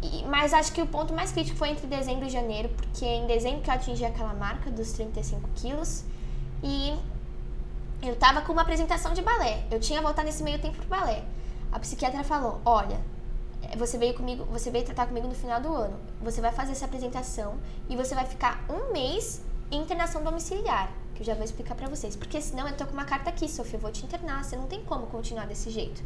[0.02, 3.26] E- mas acho que o ponto mais crítico foi entre dezembro e janeiro, porque em
[3.26, 6.04] dezembro que eu atingi aquela marca dos 35 quilos
[6.62, 6.94] e
[8.02, 9.64] eu tava com uma apresentação de balé.
[9.70, 11.24] Eu tinha voltado nesse meio tempo pro balé.
[11.70, 13.00] A psiquiatra falou: Olha,
[13.62, 15.96] eh, você veio comigo, você veio tratar comigo no final do ano.
[16.20, 17.54] Você vai fazer essa apresentação
[17.88, 20.92] e você vai ficar um mês em internação domiciliar.
[21.14, 22.16] Que eu já vou explicar pra vocês.
[22.16, 24.42] Porque senão eu tô com uma carta aqui, Sofia, eu vou te internar.
[24.44, 26.02] Você não tem como continuar desse jeito.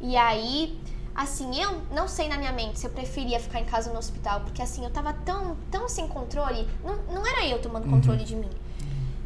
[0.00, 0.78] E aí,
[1.14, 3.98] assim, eu não sei na minha mente se eu preferia ficar em casa ou no
[3.98, 8.24] hospital, porque assim, eu tava tão, tão sem controle, não, não era eu tomando controle
[8.24, 8.50] de mim,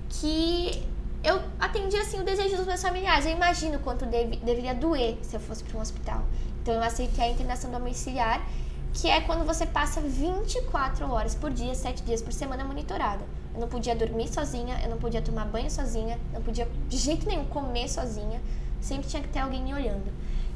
[0.09, 0.87] que
[1.25, 3.27] eu atendi assim o desejo dos meus familiares.
[3.27, 6.23] Eu imagino quanto deve- deveria doer se eu fosse para um hospital.
[6.63, 8.47] Então eu aceitei a internação domiciliar,
[8.93, 13.25] que é quando você passa 24 horas por dia, 7 dias por semana monitorada.
[13.55, 17.27] Eu não podia dormir sozinha, eu não podia tomar banho sozinha, não podia de jeito
[17.27, 18.41] nenhum comer sozinha.
[18.81, 20.13] Sempre tinha que ter alguém me olhando.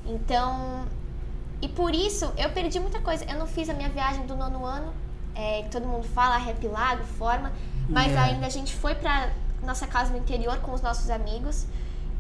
[0.07, 0.85] Então,
[1.63, 3.25] e por isso eu perdi muita coisa.
[3.25, 4.93] Eu não fiz a minha viagem do nono ano,
[5.35, 7.51] é, que todo mundo fala, Happy Lago, forma,
[7.89, 8.19] mas É.
[8.19, 9.31] ainda a gente foi pra
[9.63, 11.67] nossa casa no interior com os nossos amigos.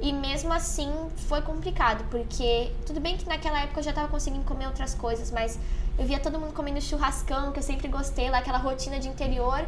[0.01, 0.90] E mesmo assim
[1.28, 5.30] foi complicado, porque tudo bem que naquela época eu já tava conseguindo comer outras coisas,
[5.30, 5.59] mas
[5.99, 9.64] eu via todo mundo comendo churrascão, que eu sempre gostei, lá aquela rotina de interior,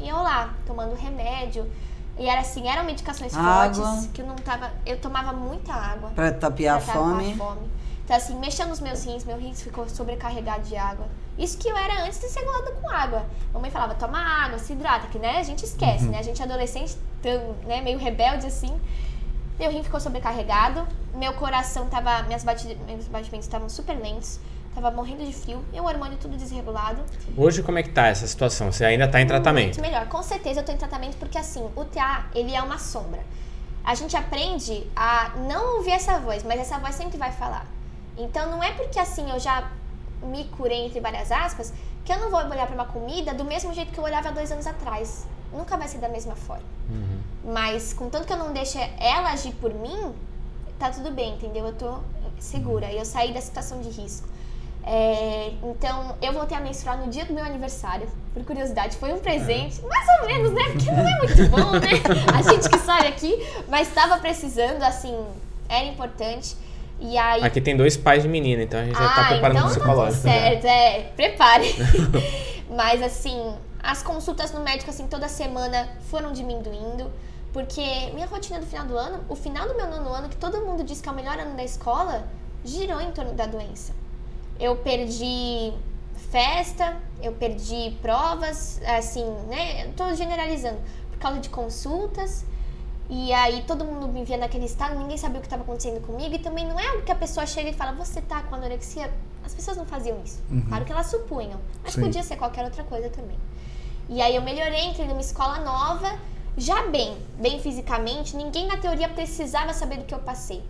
[0.00, 1.70] e eu lá, tomando remédio.
[2.18, 3.74] E era assim, eram medicações Água.
[3.84, 4.72] fortes, que eu não tava.
[4.86, 6.10] Eu tomava muita água.
[6.14, 7.36] Pra tapear a pra tapar fome.
[8.06, 11.08] Então, assim, mexendo nos meus rins, meu rins ficou sobrecarregado de água.
[11.36, 13.26] Isso que eu era antes de ser enrolada com água.
[13.52, 16.20] Mamãe falava, toma água, se hidrata, que né, a gente esquece, né?
[16.20, 18.80] A gente é adolescente, tão, né, meio rebelde assim.
[19.58, 22.22] Meu rim ficou sobrecarregado, meu coração tava.
[22.22, 24.38] Minhas bati- meus batimentos estavam super lentos,
[24.72, 27.02] tava morrendo de frio, meu hormônio tudo desregulado.
[27.36, 28.70] Hoje, como é que tá essa situação?
[28.70, 29.64] Você ainda tá em tratamento?
[29.78, 30.06] Muito melhor.
[30.08, 33.20] Com certeza eu tô em tratamento porque assim, o TA, ele é uma sombra.
[33.82, 37.66] A gente aprende a não ouvir essa voz, mas essa voz sempre vai falar.
[38.16, 39.70] Então não é porque assim eu já
[40.22, 41.72] me curei entre várias aspas
[42.04, 44.32] que eu não vou olhar para uma comida do mesmo jeito que eu olhava há
[44.32, 45.26] dois anos atrás.
[45.52, 46.64] Nunca vai ser da mesma forma.
[47.44, 50.14] Mas contanto que eu não deixe ela agir por mim,
[50.78, 51.66] tá tudo bem, entendeu?
[51.66, 51.98] Eu tô
[52.38, 52.92] segura.
[52.92, 54.28] Eu saí da situação de risco.
[54.84, 58.96] É, então, eu voltei a menstruar no dia do meu aniversário, por curiosidade.
[58.96, 60.62] Foi um presente, mais ou menos, né?
[60.70, 61.90] Porque não é muito bom, né?
[62.32, 63.36] A gente que sabe aqui,
[63.68, 65.26] mas estava precisando, assim,
[65.68, 66.56] era importante.
[66.98, 67.42] E aí.
[67.44, 69.68] Aqui tem dois pais de menina, então a gente já tá Ah, preparando então o
[69.68, 70.26] tá tudo psicológico.
[70.26, 70.32] né?
[70.32, 71.74] certo, é, prepare.
[72.70, 77.10] Mas assim, as consultas no médico assim toda semana foram diminuindo,
[77.52, 77.82] porque
[78.14, 80.82] minha rotina do final do ano, o final do meu nono ano, que todo mundo
[80.84, 82.26] diz que é o melhor ano da escola,
[82.64, 83.92] girou em torno da doença.
[84.58, 85.72] Eu perdi
[86.30, 89.88] festa, eu perdi provas, assim, né?
[89.96, 90.78] Tô generalizando,
[91.10, 92.44] por causa de consultas.
[93.08, 96.34] E aí todo mundo me via naquele estado, ninguém sabia o que estava acontecendo comigo.
[96.34, 99.12] E também não é algo que a pessoa chega e fala, você tá com anorexia?
[99.44, 100.42] As pessoas não faziam isso.
[100.68, 101.60] Claro que elas supunham.
[101.84, 102.02] Mas Sim.
[102.02, 103.38] podia ser qualquer outra coisa também.
[104.08, 106.18] E aí eu melhorei, entrei numa escola nova,
[106.56, 108.36] já bem, bem fisicamente.
[108.36, 110.62] Ninguém na teoria precisava saber do que eu passei.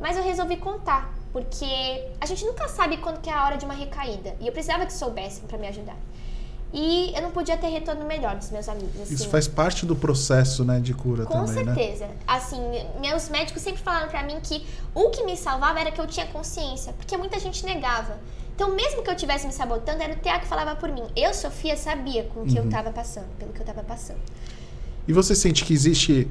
[0.00, 3.64] Mas eu resolvi contar, porque a gente nunca sabe quando que é a hora de
[3.64, 4.34] uma recaída.
[4.40, 5.96] E eu precisava que soubessem para me ajudar.
[6.72, 8.98] E eu não podia ter retorno melhor dos meus amigos.
[9.02, 9.14] Assim.
[9.14, 11.74] Isso faz parte do processo, né, de cura Com também, né?
[11.74, 12.06] certeza.
[12.26, 12.58] Assim,
[13.00, 14.64] meus médicos sempre falaram pra mim que
[14.94, 18.18] o que me salvava era que eu tinha consciência, porque muita gente negava.
[18.54, 21.02] Então, mesmo que eu estivesse me sabotando, era o TA que falava por mim.
[21.16, 22.48] Eu, Sofia, sabia com o Uhum.
[22.48, 24.18] que eu tava passando, pelo que eu tava passando.
[25.06, 26.28] E você sente que existe.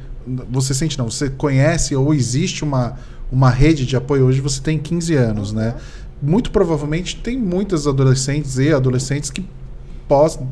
[0.49, 2.97] Você sente não, você conhece ou existe uma,
[3.31, 4.25] uma rede de apoio?
[4.25, 5.75] Hoje você tem 15 anos, né?
[6.21, 9.43] Muito provavelmente tem muitas adolescentes e adolescentes que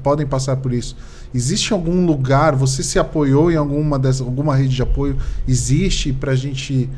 [0.04, 0.96] podem passar por isso.
[1.34, 5.18] Existe algum lugar, você se apoiou em alguma dessas, alguma rede de apoio?
[5.48, 6.90] Existe pra gente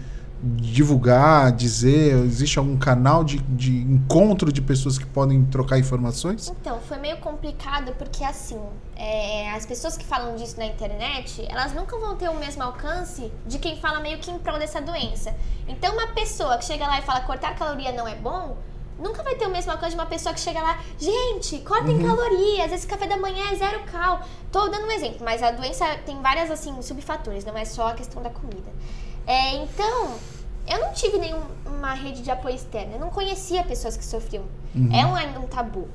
[0.43, 2.15] divulgar, dizer?
[2.25, 6.51] Existe algum canal de, de encontro de pessoas que podem trocar informações?
[6.59, 8.59] Então, foi meio complicado porque, assim,
[8.95, 13.31] é, as pessoas que falam disso na internet, elas nunca vão ter o mesmo alcance
[13.45, 15.35] de quem fala meio que em prol dessa doença.
[15.67, 18.57] Então, uma pessoa que chega lá e fala cortar caloria não é bom,
[18.99, 22.07] nunca vai ter o mesmo alcance de uma pessoa que chega lá, gente, cortem Uhum.
[22.07, 24.21] calorias, esse café da manhã é zero cal.
[24.51, 27.93] Tô dando um exemplo, mas a doença tem várias, assim, subfatores, não é só a
[27.93, 28.71] questão da comida.
[29.25, 30.15] É, então,
[30.67, 34.43] eu não tive nenhuma rede de apoio externo, eu não conhecia pessoas que sofriam.
[34.93, 35.87] É um, ainda um tabu.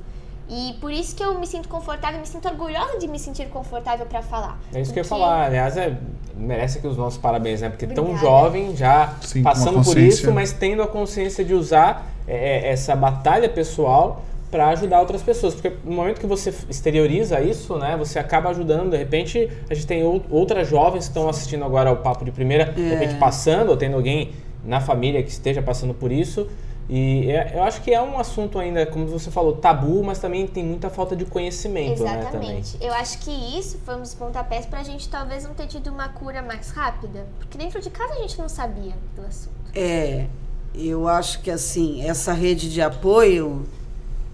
[0.49, 4.05] E por isso que eu me sinto confortável, me sinto orgulhosa de me sentir confortável
[4.05, 4.57] pra falar.
[4.73, 5.45] É isso que eu ia Porque- falar.
[5.47, 5.97] Aliás, é,
[6.35, 7.69] merece aqui os nossos parabéns, né?
[7.69, 8.25] Porque tão Obrigada.
[8.27, 12.95] jovem, já Sim, passando por isso, mas tendo a consciência de usar é, é, essa
[12.95, 15.53] batalha pessoal para ajudar outras pessoas.
[15.53, 17.97] Porque no momento que você exterioriza isso, né?
[17.97, 18.91] Você acaba ajudando.
[18.91, 22.31] De repente, a gente tem ou- outras jovens que estão assistindo agora ao Papo de
[22.31, 24.31] Primeira, de repente passando, ou tendo alguém
[24.63, 26.47] na família que esteja passando por isso.
[26.89, 30.47] E é- eu acho que é um assunto ainda, como você falou, tabu, mas também
[30.47, 32.19] tem muita falta de conhecimento, né?
[32.19, 32.77] Exatamente.
[32.79, 36.07] Eu acho que isso foi um dos pontapés pra gente talvez não ter tido uma
[36.07, 37.27] cura mais rápida.
[37.39, 39.55] Porque dentro de casa a gente não sabia do assunto.
[39.75, 40.27] É,
[40.73, 43.65] eu acho que assim, essa rede de apoio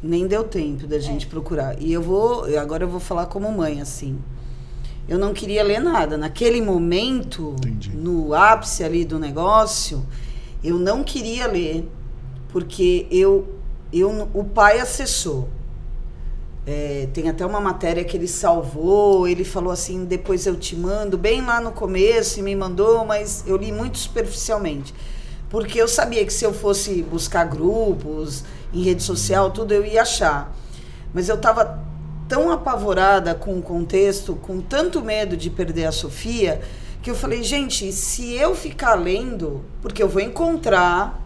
[0.01, 1.81] nem deu tempo da gente procurar.
[1.81, 4.19] E eu vou, agora eu vou falar como mãe, assim.
[5.07, 6.17] Eu não queria ler nada.
[6.17, 7.89] Naquele momento, Entendi.
[7.95, 10.05] no ápice ali do negócio,
[10.63, 11.89] eu não queria ler,
[12.53, 13.47] porque eu,
[13.91, 15.49] eu o pai acessou.
[16.67, 21.17] É, tem até uma matéria que ele salvou, ele falou assim, depois eu te mando,
[21.17, 24.93] bem lá no começo, e me mandou, mas eu li muito superficialmente.
[25.49, 30.03] Porque eu sabia que se eu fosse buscar grupos, em rede social, tudo, eu ia
[30.03, 30.55] achar.
[31.11, 31.83] Mas eu estava
[32.29, 36.61] tão apavorada com o contexto, com tanto medo de perder a Sofia,
[37.01, 41.19] que eu falei, gente, se eu ficar lendo, porque eu vou encontrar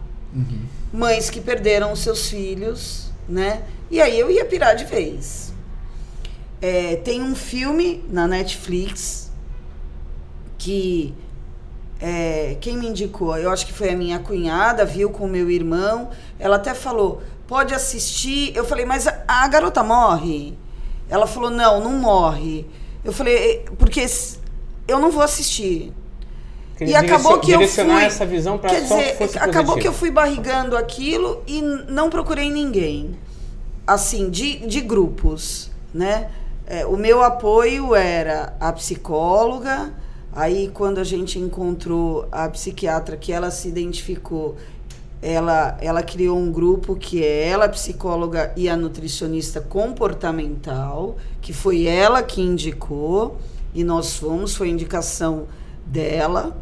[0.92, 3.62] mães que perderam seus filhos, né?
[3.90, 5.52] E aí eu ia pirar de vez.
[6.60, 9.30] É, tem um filme na Netflix
[10.58, 11.14] que
[12.00, 13.36] é, quem me indicou?
[13.36, 16.10] Eu acho que foi a minha cunhada, viu com o meu irmão.
[16.38, 18.54] Ela até falou: pode assistir.
[18.56, 20.56] Eu falei, mas a, a garota morre?
[21.08, 22.66] Ela falou: não, não morre.
[23.04, 24.04] Eu falei, "É, porque
[24.86, 25.92] eu não vou assistir.
[26.80, 28.02] E acabou que eu fui.
[28.02, 29.78] essa visão para Quer dizer, que acabou positivo.
[29.80, 33.18] que eu fui barrigando aquilo e não procurei ninguém.
[33.86, 36.28] Assim, de, de grupos, né?
[36.66, 39.92] É, o meu apoio era a psicóloga.
[40.32, 44.56] Aí, quando a gente encontrou a psiquiatra que ela se identificou,
[45.20, 51.52] ela, ela criou um grupo que é ela, a psicóloga e a nutricionista comportamental, que
[51.52, 53.38] foi ela que indicou,
[53.74, 55.46] e nós fomos, foi indicação
[55.84, 56.56] dela.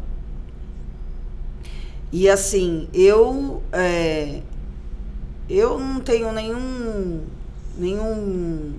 [2.11, 4.41] E assim, eu é,
[5.49, 7.21] eu não tenho nenhum
[7.77, 8.73] nenhum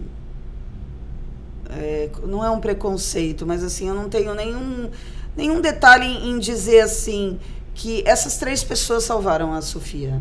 [1.70, 4.90] é, não é um preconceito, mas assim, eu não tenho nenhum
[5.36, 7.38] nenhum detalhe em, dizer assim
[7.74, 10.20] que essas três pessoas salvaram a Sofia,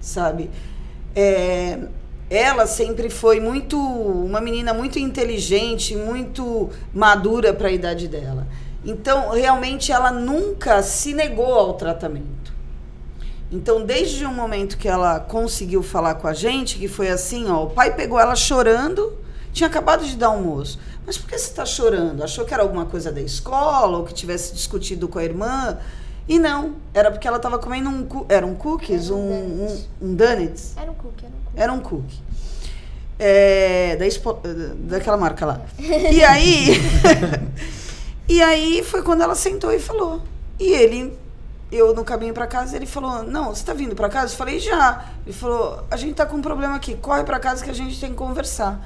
[0.00, 0.50] sabe?
[1.14, 1.78] É,
[2.28, 8.48] ela sempre foi muito uma menina muito inteligente, muito madura para a idade dela.
[8.84, 12.52] Então, realmente, ela nunca se negou ao tratamento.
[13.50, 17.64] Então, desde o momento que ela conseguiu falar com a gente, que foi assim, ó,
[17.64, 19.16] o pai pegou ela chorando,
[19.52, 20.78] tinha acabado de dar almoço.
[21.06, 22.24] Mas por que você está chorando?
[22.24, 25.78] Achou que era alguma coisa da escola ou que tivesse discutido com a irmã?
[26.26, 30.08] E não, era porque ela estava comendo um, era um cookies, Era um, um um,
[30.10, 30.72] um donuts.
[30.76, 31.60] Era um cookie, era um cookie.
[31.60, 32.22] Era um cookie.
[33.18, 34.40] É, da Expo-
[34.78, 35.60] daquela marca lá.
[35.78, 36.80] E aí.
[38.32, 40.22] e aí foi quando ela sentou e falou.
[40.58, 41.18] E ele,
[41.70, 44.32] eu no caminho para casa, ele falou: Não, você tá vindo para casa?
[44.32, 45.04] Eu falei: Já.
[45.26, 48.00] Ele falou: A gente tá com um problema aqui, corre para casa que a gente
[48.00, 48.80] tem que conversar.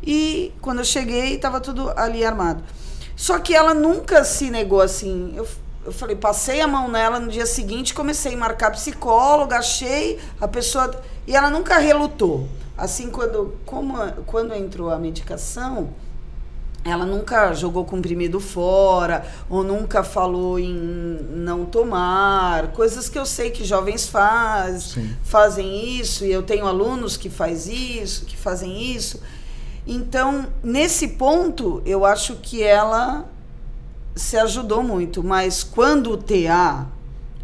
[0.00, 2.62] E quando eu cheguei, tava tudo ali armado.
[3.16, 5.32] Só que ela nunca se negou assim.
[5.34, 5.44] Eu,
[5.84, 10.46] eu falei, passei a mão nela no dia seguinte, comecei a marcar psicóloga, achei a
[10.46, 11.02] pessoa.
[11.26, 12.48] E ela nunca relutou.
[12.76, 15.90] Assim, quando, como, quando entrou a medicação,
[16.90, 20.74] ela nunca jogou comprimido fora, ou nunca falou em
[21.34, 25.16] não tomar, coisas que eu sei que jovens faz, Sim.
[25.22, 29.20] fazem isso, e eu tenho alunos que faz isso, que fazem isso.
[29.86, 33.24] Então, nesse ponto, eu acho que ela
[34.14, 36.86] se ajudou muito, mas quando o TA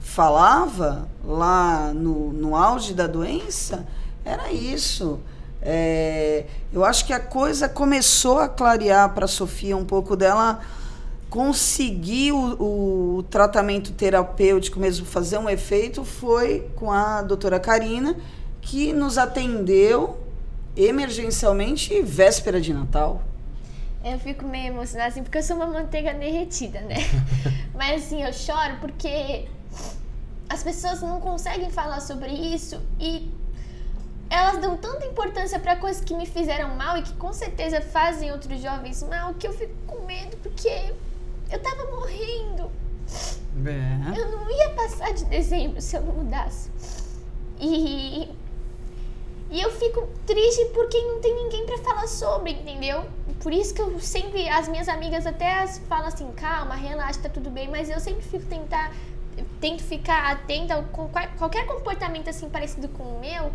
[0.01, 3.87] falava lá no, no auge da doença,
[4.25, 5.19] era isso.
[5.67, 10.61] É, eu acho que a coisa começou a clarear para a Sofia um pouco dela
[11.31, 18.15] conseguir o, o tratamento terapêutico mesmo fazer um efeito foi com a doutora Karina,
[18.61, 20.21] que nos atendeu
[20.77, 23.23] emergencialmente véspera de Natal.
[24.05, 26.97] Eu fico meio emocionada assim, porque eu sou uma manteiga derretida, né?
[27.75, 29.49] Mas assim, eu choro porque
[30.49, 33.33] as pessoas não conseguem falar sobre isso e
[34.31, 38.33] elas dão tanta importância para coisas que me fizeram mal e que com certeza fazem
[38.33, 40.93] outros jovens mal que eu fico com medo porque
[41.51, 42.71] eu tava morrendo.
[43.67, 44.19] É.
[44.19, 46.71] Eu não ia passar de dezembro se eu não mudasse.
[47.61, 48.29] E
[49.51, 53.05] e eu fico triste porque não tem ninguém para falar sobre, entendeu?
[53.41, 57.51] Por isso que eu sempre, as minhas amigas até falam assim, calma, relaxa, tá tudo
[57.51, 58.93] bem, mas eu sempre fico tentar,
[59.61, 61.09] tento ficar atenta com
[61.39, 63.53] qualquer comportamento assim parecido com o meu,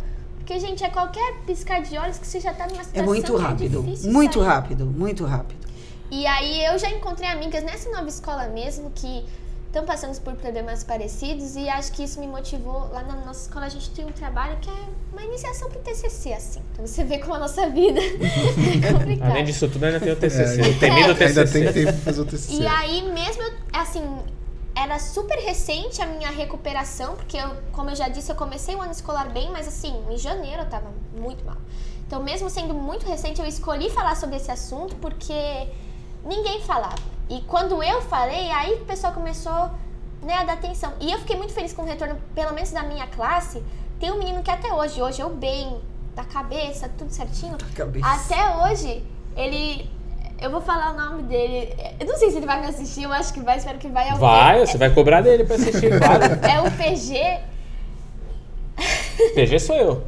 [0.50, 3.38] porque, gente, é qualquer piscar de olhos que você já tá numa situação É muito
[3.38, 4.48] é rápido, é muito sair.
[4.48, 5.60] rápido, muito rápido.
[6.10, 9.24] E aí eu já encontrei amigas nessa nova escola mesmo que
[9.68, 12.90] estão passando por problemas parecidos e acho que isso me motivou.
[12.92, 15.82] Lá na nossa escola a gente tem um trabalho que é uma iniciação para o
[15.82, 16.60] TCC, assim.
[16.72, 19.30] Então você vê como a nossa vida é complicada.
[19.30, 20.62] Além disso tudo, ainda tem o TCC.
[20.62, 21.38] É, o temido TCC.
[21.38, 22.54] Ainda tem tempo para fazer o TCC.
[22.54, 24.02] E aí mesmo, assim,
[24.80, 28.80] era super recente a minha recuperação, porque eu, como eu já disse, eu comecei o
[28.80, 31.58] ano escolar bem, mas assim, em janeiro eu tava muito mal.
[32.06, 35.68] Então, mesmo sendo muito recente, eu escolhi falar sobre esse assunto porque
[36.24, 36.96] ninguém falava.
[37.28, 39.70] E quando eu falei, aí o pessoal começou
[40.22, 40.94] né, a dar atenção.
[40.98, 43.62] E eu fiquei muito feliz com o retorno, pelo menos da minha classe.
[44.00, 45.78] Tem um menino que até hoje, hoje eu bem,
[46.14, 47.56] da cabeça, tudo certinho.
[47.74, 48.06] Cabeça.
[48.06, 49.04] Até hoje,
[49.36, 49.90] ele.
[50.40, 51.74] Eu vou falar o nome dele.
[51.98, 54.12] Eu não sei se ele vai me assistir, eu acho que vai, espero que vai.
[54.14, 56.24] Vai, você vai cobrar dele pra assistir, claro.
[56.24, 57.40] É o PG.
[59.34, 60.04] PG sou eu.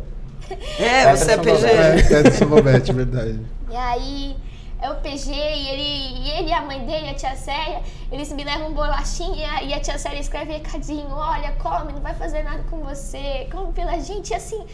[0.78, 1.66] É, você é PG.
[1.66, 3.41] É, é do Salvabete, verdade.
[3.70, 4.37] E aí,
[4.83, 7.80] é o PG e ele, e ele a mãe dele, a tia Célia,
[8.11, 12.43] eles me levam bolachinha e a tia Célia escreve recadinho, olha, come, não vai fazer
[12.43, 14.64] nada com você, come pela gente, e assim,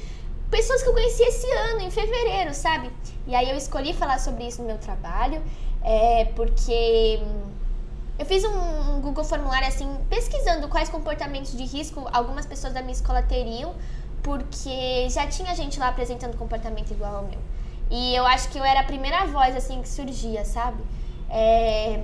[0.51, 2.90] pessoas que eu conheci esse ano, em fevereiro, sabe?
[3.26, 5.42] E aí eu escolhi falar sobre isso no meu trabalho,
[5.82, 7.20] é, porque
[8.18, 12.80] eu fiz um, um Google formulário assim, pesquisando quais comportamentos de risco algumas pessoas da
[12.80, 13.74] minha escola teriam,
[14.22, 17.38] porque já tinha gente lá apresentando comportamento igual ao meu.
[17.90, 20.82] E eu acho que eu era a primeira voz, assim, que surgia, sabe?
[21.30, 22.03] É...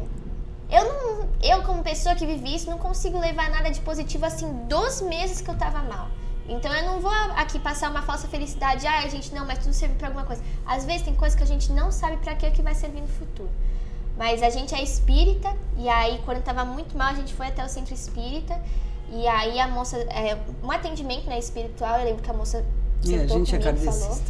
[0.71, 4.51] Eu, não, eu, como pessoa que vivi isso, não consigo levar nada de positivo, assim,
[4.67, 6.09] dos meses que eu tava mal.
[6.49, 9.73] Então eu não vou aqui passar uma falsa felicidade, ah, a gente não, mas tudo
[9.73, 10.43] serve para alguma coisa.
[10.67, 13.09] Às vezes tem coisas que a gente não sabe para que, que vai servir no
[13.09, 13.51] futuro.
[14.17, 17.65] Mas a gente é espírita, e aí quando tava muito mal, a gente foi até
[17.65, 18.61] o centro espírita,
[19.11, 22.65] e aí a moça, é, um atendimento né, espiritual, eu lembro que a moça.
[23.07, 24.21] É, a gente é Falou,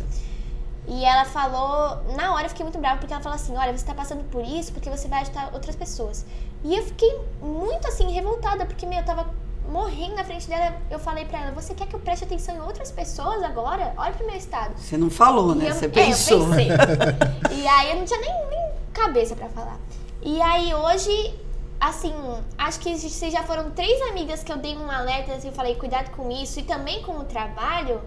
[0.86, 3.86] e ela falou, na hora eu fiquei muito brava, porque ela falou assim: olha, você
[3.86, 6.26] tá passando por isso porque você vai ajudar outras pessoas.
[6.62, 9.30] E eu fiquei muito assim, revoltada, porque meu, eu tava
[9.68, 10.76] morrendo na frente dela.
[10.90, 13.92] Eu falei pra ela: você quer que eu preste atenção em outras pessoas agora?
[13.96, 14.74] Olha pro meu estado.
[14.76, 15.70] Você não falou, né?
[15.70, 16.54] Eu, você pensou.
[16.54, 16.66] É,
[17.52, 19.78] e aí eu não tinha nem, nem cabeça para falar.
[20.22, 21.34] E aí hoje,
[21.80, 22.14] assim,
[22.56, 25.74] acho que se já foram três amigas que eu dei um alerta, assim, eu falei:
[25.74, 28.00] cuidado com isso, e também com o trabalho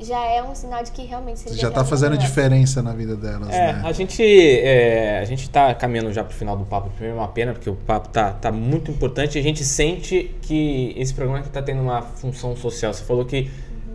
[0.00, 3.50] já é um sinal de que realmente você já está fazendo diferença na vida delas,
[3.50, 3.82] é, né?
[3.84, 6.90] A gente é, a gente está caminhando já para o final do papo.
[6.90, 9.38] Primeiro, é uma pena porque o papo tá, tá muito importante.
[9.38, 12.92] A gente sente que esse programa está tendo uma função social.
[12.92, 13.50] Você falou que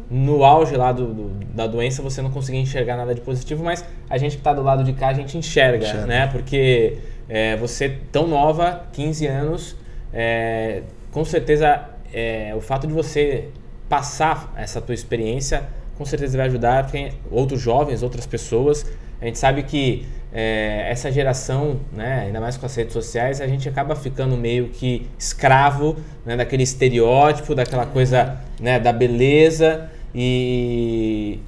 [0.09, 0.25] uhum.
[0.25, 3.83] no auge lá do, do, da doença você não conseguia enxergar nada de positivo, mas
[4.09, 6.05] a gente que está do lado de cá a gente enxerga, enxerga.
[6.05, 6.27] né?
[6.27, 6.97] Porque
[7.27, 9.75] é, você tão nova, 15 anos,
[10.13, 13.49] é, com certeza é, o fato de você
[13.89, 15.67] passar essa tua experiência
[15.99, 18.85] com certeza vai ajudar quem, outros jovens, outras pessoas.
[19.21, 23.47] A gente sabe que é, essa geração, né, ainda mais com as redes sociais, a
[23.47, 29.89] gente acaba ficando meio que escravo né, daquele estereótipo, daquela coisa né, da beleza.
[30.15, 31.39] E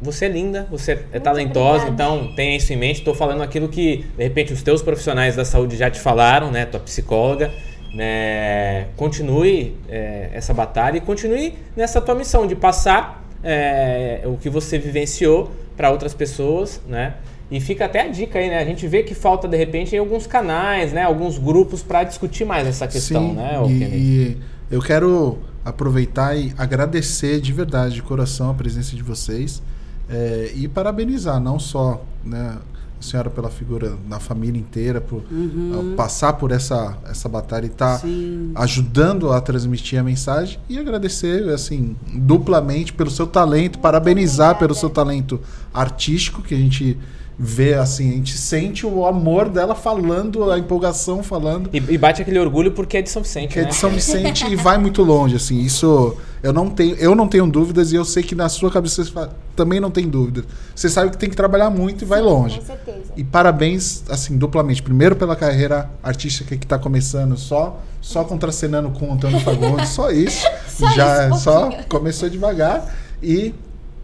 [0.00, 2.14] você é linda, você é Muito talentosa, obrigada.
[2.14, 3.00] então tenha isso em mente.
[3.00, 6.64] Estou falando aquilo que, de repente, os teus profissionais da saúde já te falaram, né,
[6.64, 7.52] tua psicóloga.
[7.92, 14.48] Né, continue é, essa batalha e continue nessa tua missão de passar é, o que
[14.48, 17.14] você vivenciou para outras pessoas, né?
[17.50, 18.58] E fica até a dica aí, né?
[18.58, 21.02] A gente vê que falta de repente em alguns canais, né?
[21.02, 23.60] Alguns grupos para discutir mais essa questão, Sim, né?
[23.68, 24.36] E,
[24.70, 29.62] eu quero aproveitar e agradecer de verdade, de coração, a presença de vocês
[30.08, 32.56] é, e parabenizar não só né,
[33.02, 35.94] senhora pela figura da família inteira, por uhum.
[35.96, 38.06] passar por essa, essa batalha e estar tá
[38.56, 44.90] ajudando a transmitir a mensagem e agradecer assim duplamente pelo seu talento, parabenizar pelo seu
[44.90, 45.40] talento
[45.72, 46.98] artístico que a gente
[47.38, 51.70] vê, assim, a gente sente o amor dela falando, a empolgação falando.
[51.72, 53.68] E, e bate aquele orgulho porque é de São Vicente, Que é né?
[53.68, 55.58] de São Vicente e vai muito longe, assim.
[55.60, 59.02] Isso eu não tenho, eu não tenho dúvidas e eu sei que na sua cabeça
[59.04, 60.44] você também não tem dúvidas.
[60.74, 62.58] Você sabe que tem que trabalhar muito e vai Sim, longe.
[62.58, 63.12] Com certeza.
[63.16, 64.82] E parabéns, assim, duplamente.
[64.82, 70.10] Primeiro pela carreira artística que está começando só, só contracenando com o Antônio Fagundes, só
[70.10, 70.46] isso.
[70.72, 71.84] Só Já isso, só pouquinho.
[71.86, 72.96] começou devagar.
[73.22, 73.54] E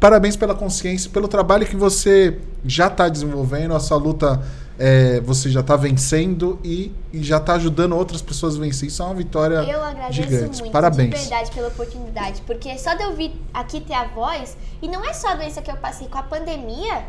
[0.01, 3.75] parabéns pela consciência, pelo trabalho que você já está desenvolvendo.
[3.75, 4.43] Essa luta
[4.79, 8.89] é, você já está vencendo e, e já está ajudando outras pessoas a vencer.
[8.89, 10.61] Isso é uma vitória Eu agradeço gigante.
[10.61, 11.11] muito, Parabéns.
[11.11, 12.43] de verdade, pela oportunidade.
[12.43, 15.61] Porque só de eu vir aqui ter a voz, e não é só a doença
[15.61, 17.05] que eu passei com a pandemia,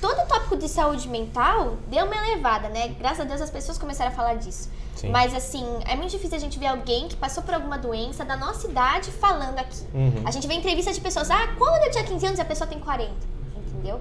[0.00, 2.88] todo o tópico de saúde mental deu uma elevada, né?
[2.98, 4.68] Graças a Deus as pessoas começaram a falar disso.
[4.98, 5.10] Sim.
[5.10, 8.36] Mas assim, é muito difícil a gente ver alguém que passou por alguma doença da
[8.36, 9.84] nossa idade falando aqui.
[9.94, 10.22] Uhum.
[10.24, 12.80] A gente vê entrevistas de pessoas, ah, quando eu tinha 15 anos a pessoa tem
[12.80, 13.12] 40,
[13.56, 14.00] entendeu?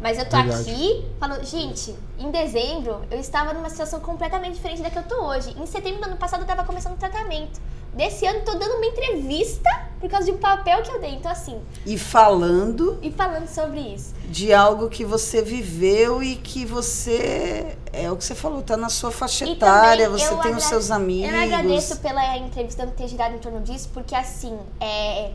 [0.00, 0.70] Mas eu tô Verdade.
[0.70, 5.14] aqui falando, gente, em dezembro eu estava numa situação completamente diferente da que eu tô
[5.24, 5.54] hoje.
[5.58, 7.58] Em setembro do ano passado eu tava começando um tratamento.
[7.94, 9.70] Desse ano tô dando uma entrevista
[10.00, 11.12] por causa de um papel que eu dei.
[11.14, 14.12] Então, assim, E falando e falando sobre isso.
[14.28, 17.76] de algo que você viveu e que você.
[17.92, 20.90] É o que você falou, tá na sua faixa E etária, você tem os seus
[20.90, 21.32] amigos.
[21.32, 25.30] Eu agradeço pela entrevista ter girado em torno disso, porque assim, é,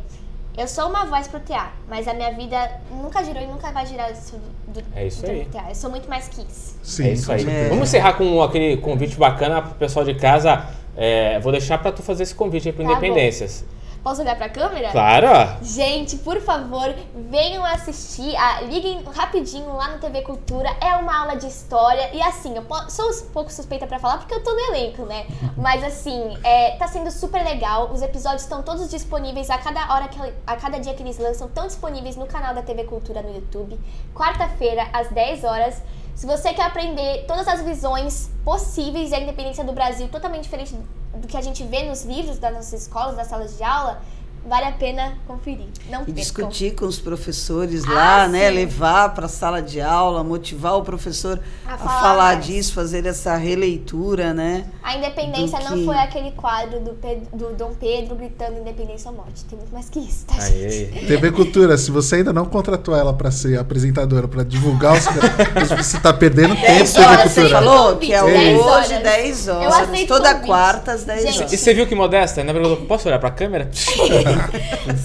[0.57, 3.85] eu sou uma voz pro teatro, mas a minha vida nunca girou e nunca vai
[3.85, 4.35] girar isso
[4.67, 5.45] do, É isso torno aí.
[5.45, 5.71] do teatro.
[5.71, 6.75] Eu sou muito mais que isso.
[6.83, 7.39] Sim, é isso aí.
[7.43, 7.69] certeza.
[7.69, 10.65] Vamos encerrar com aquele convite bacana pro pessoal de casa.
[11.01, 12.97] É, vou deixar pra tu fazer esse convite aí pro Tá bom.
[12.97, 13.63] Independências.
[14.03, 14.91] Posso olhar pra câmera?
[14.91, 15.27] Claro.
[15.61, 16.93] Gente, por favor,
[17.29, 18.35] venham assistir.
[18.35, 20.69] ah, liguem rapidinho lá no TV Cultura.
[20.81, 22.09] É uma aula de história.
[22.13, 25.25] E assim, eu sou um pouco suspeita pra falar porque eu tô no elenco, né?
[25.55, 27.91] Mas assim, é, tá sendo super legal.
[27.93, 31.47] Os episódios estão todos disponíveis a cada hora que a cada dia que eles lançam,
[31.47, 33.77] estão disponíveis no canal da TV Cultura no YouTube.
[34.13, 35.81] Quarta-feira, às 10 horas.
[36.19, 40.75] Se você quer aprender todas as visões possíveis da independência do Brasil, totalmente diferente
[41.15, 44.01] do que a gente vê nos livros das nossas escolas, das salas de aula,
[44.49, 45.67] vale a pena conferir.
[45.89, 46.13] Não E percam.
[46.15, 48.49] discutir com os professores lá, Ah, né?
[48.49, 48.55] sim.
[48.55, 53.05] Levar para a sala de aula, motivar o professor A a, falar falar disso, fazer
[53.05, 54.65] essa releitura, né?
[54.83, 59.17] A independência não que- foi aquele quadro do, Pedro- do Dom Pedro gritando independência ou
[59.17, 59.45] morte.
[59.45, 60.97] Tem muito mais que isso, tá, Aí, gente?
[60.99, 61.05] aí.
[61.05, 65.05] TV Cultura, se você ainda não contratou ela para ser apresentadora, para divulgar os
[65.85, 67.61] você tá perdendo tempo, 10 TV horas, você Cultura.
[67.63, 69.03] falou que é Dez hoje, horas.
[69.03, 69.75] 10 Eu horas.
[69.75, 70.45] aceito Toda convite.
[70.47, 71.53] quarta, às 10 Gente, horas.
[71.53, 72.39] E você viu que modesta?
[72.41, 73.69] Ainda perguntou, posso olhar pra câmera?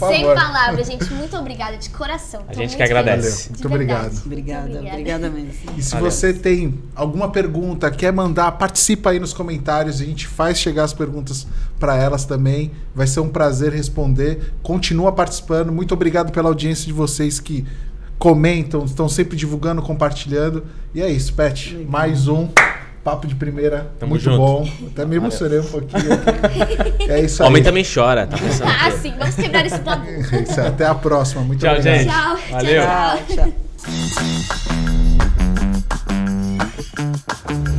[0.09, 1.13] Sem palavras, gente.
[1.13, 2.41] Muito obrigada, de coração.
[2.43, 3.51] A Tô gente muito que agradece.
[3.51, 4.23] Muito obrigado.
[4.25, 4.89] Obrigada, Obrigada.
[4.91, 5.53] obrigada mesmo.
[5.77, 6.11] E se Valeu.
[6.11, 10.01] você tem alguma pergunta, quer mandar, participa aí nos comentários.
[10.01, 11.47] A gente faz chegar as perguntas
[11.79, 12.71] para elas também.
[12.95, 14.55] Vai ser um prazer responder.
[14.63, 15.73] Continua participando.
[15.73, 17.67] Muito obrigado pela audiência de vocês que
[18.19, 20.65] comentam, estão sempre divulgando, compartilhando.
[20.95, 21.75] E é isso, Pet.
[21.75, 21.91] Legal.
[21.91, 22.49] Mais um
[23.05, 23.93] Papo de primeira.
[24.01, 24.39] Tamo muito junto.
[24.39, 24.69] bom.
[24.87, 26.09] Até me emocionei um pouquinho.
[27.07, 27.49] é isso aí.
[27.51, 28.71] Homem também chora, tá pensando.
[28.71, 30.07] ah, sim, vamos quebrar esse tabu.
[30.33, 31.43] É isso, até a próxima.
[31.43, 31.99] Muito tchau, obrigado.
[31.99, 32.11] Gente.
[32.11, 32.83] Tchau, Valeu.
[32.83, 33.19] tchau.
[33.29, 33.53] tchau.
[37.45, 37.74] tchau.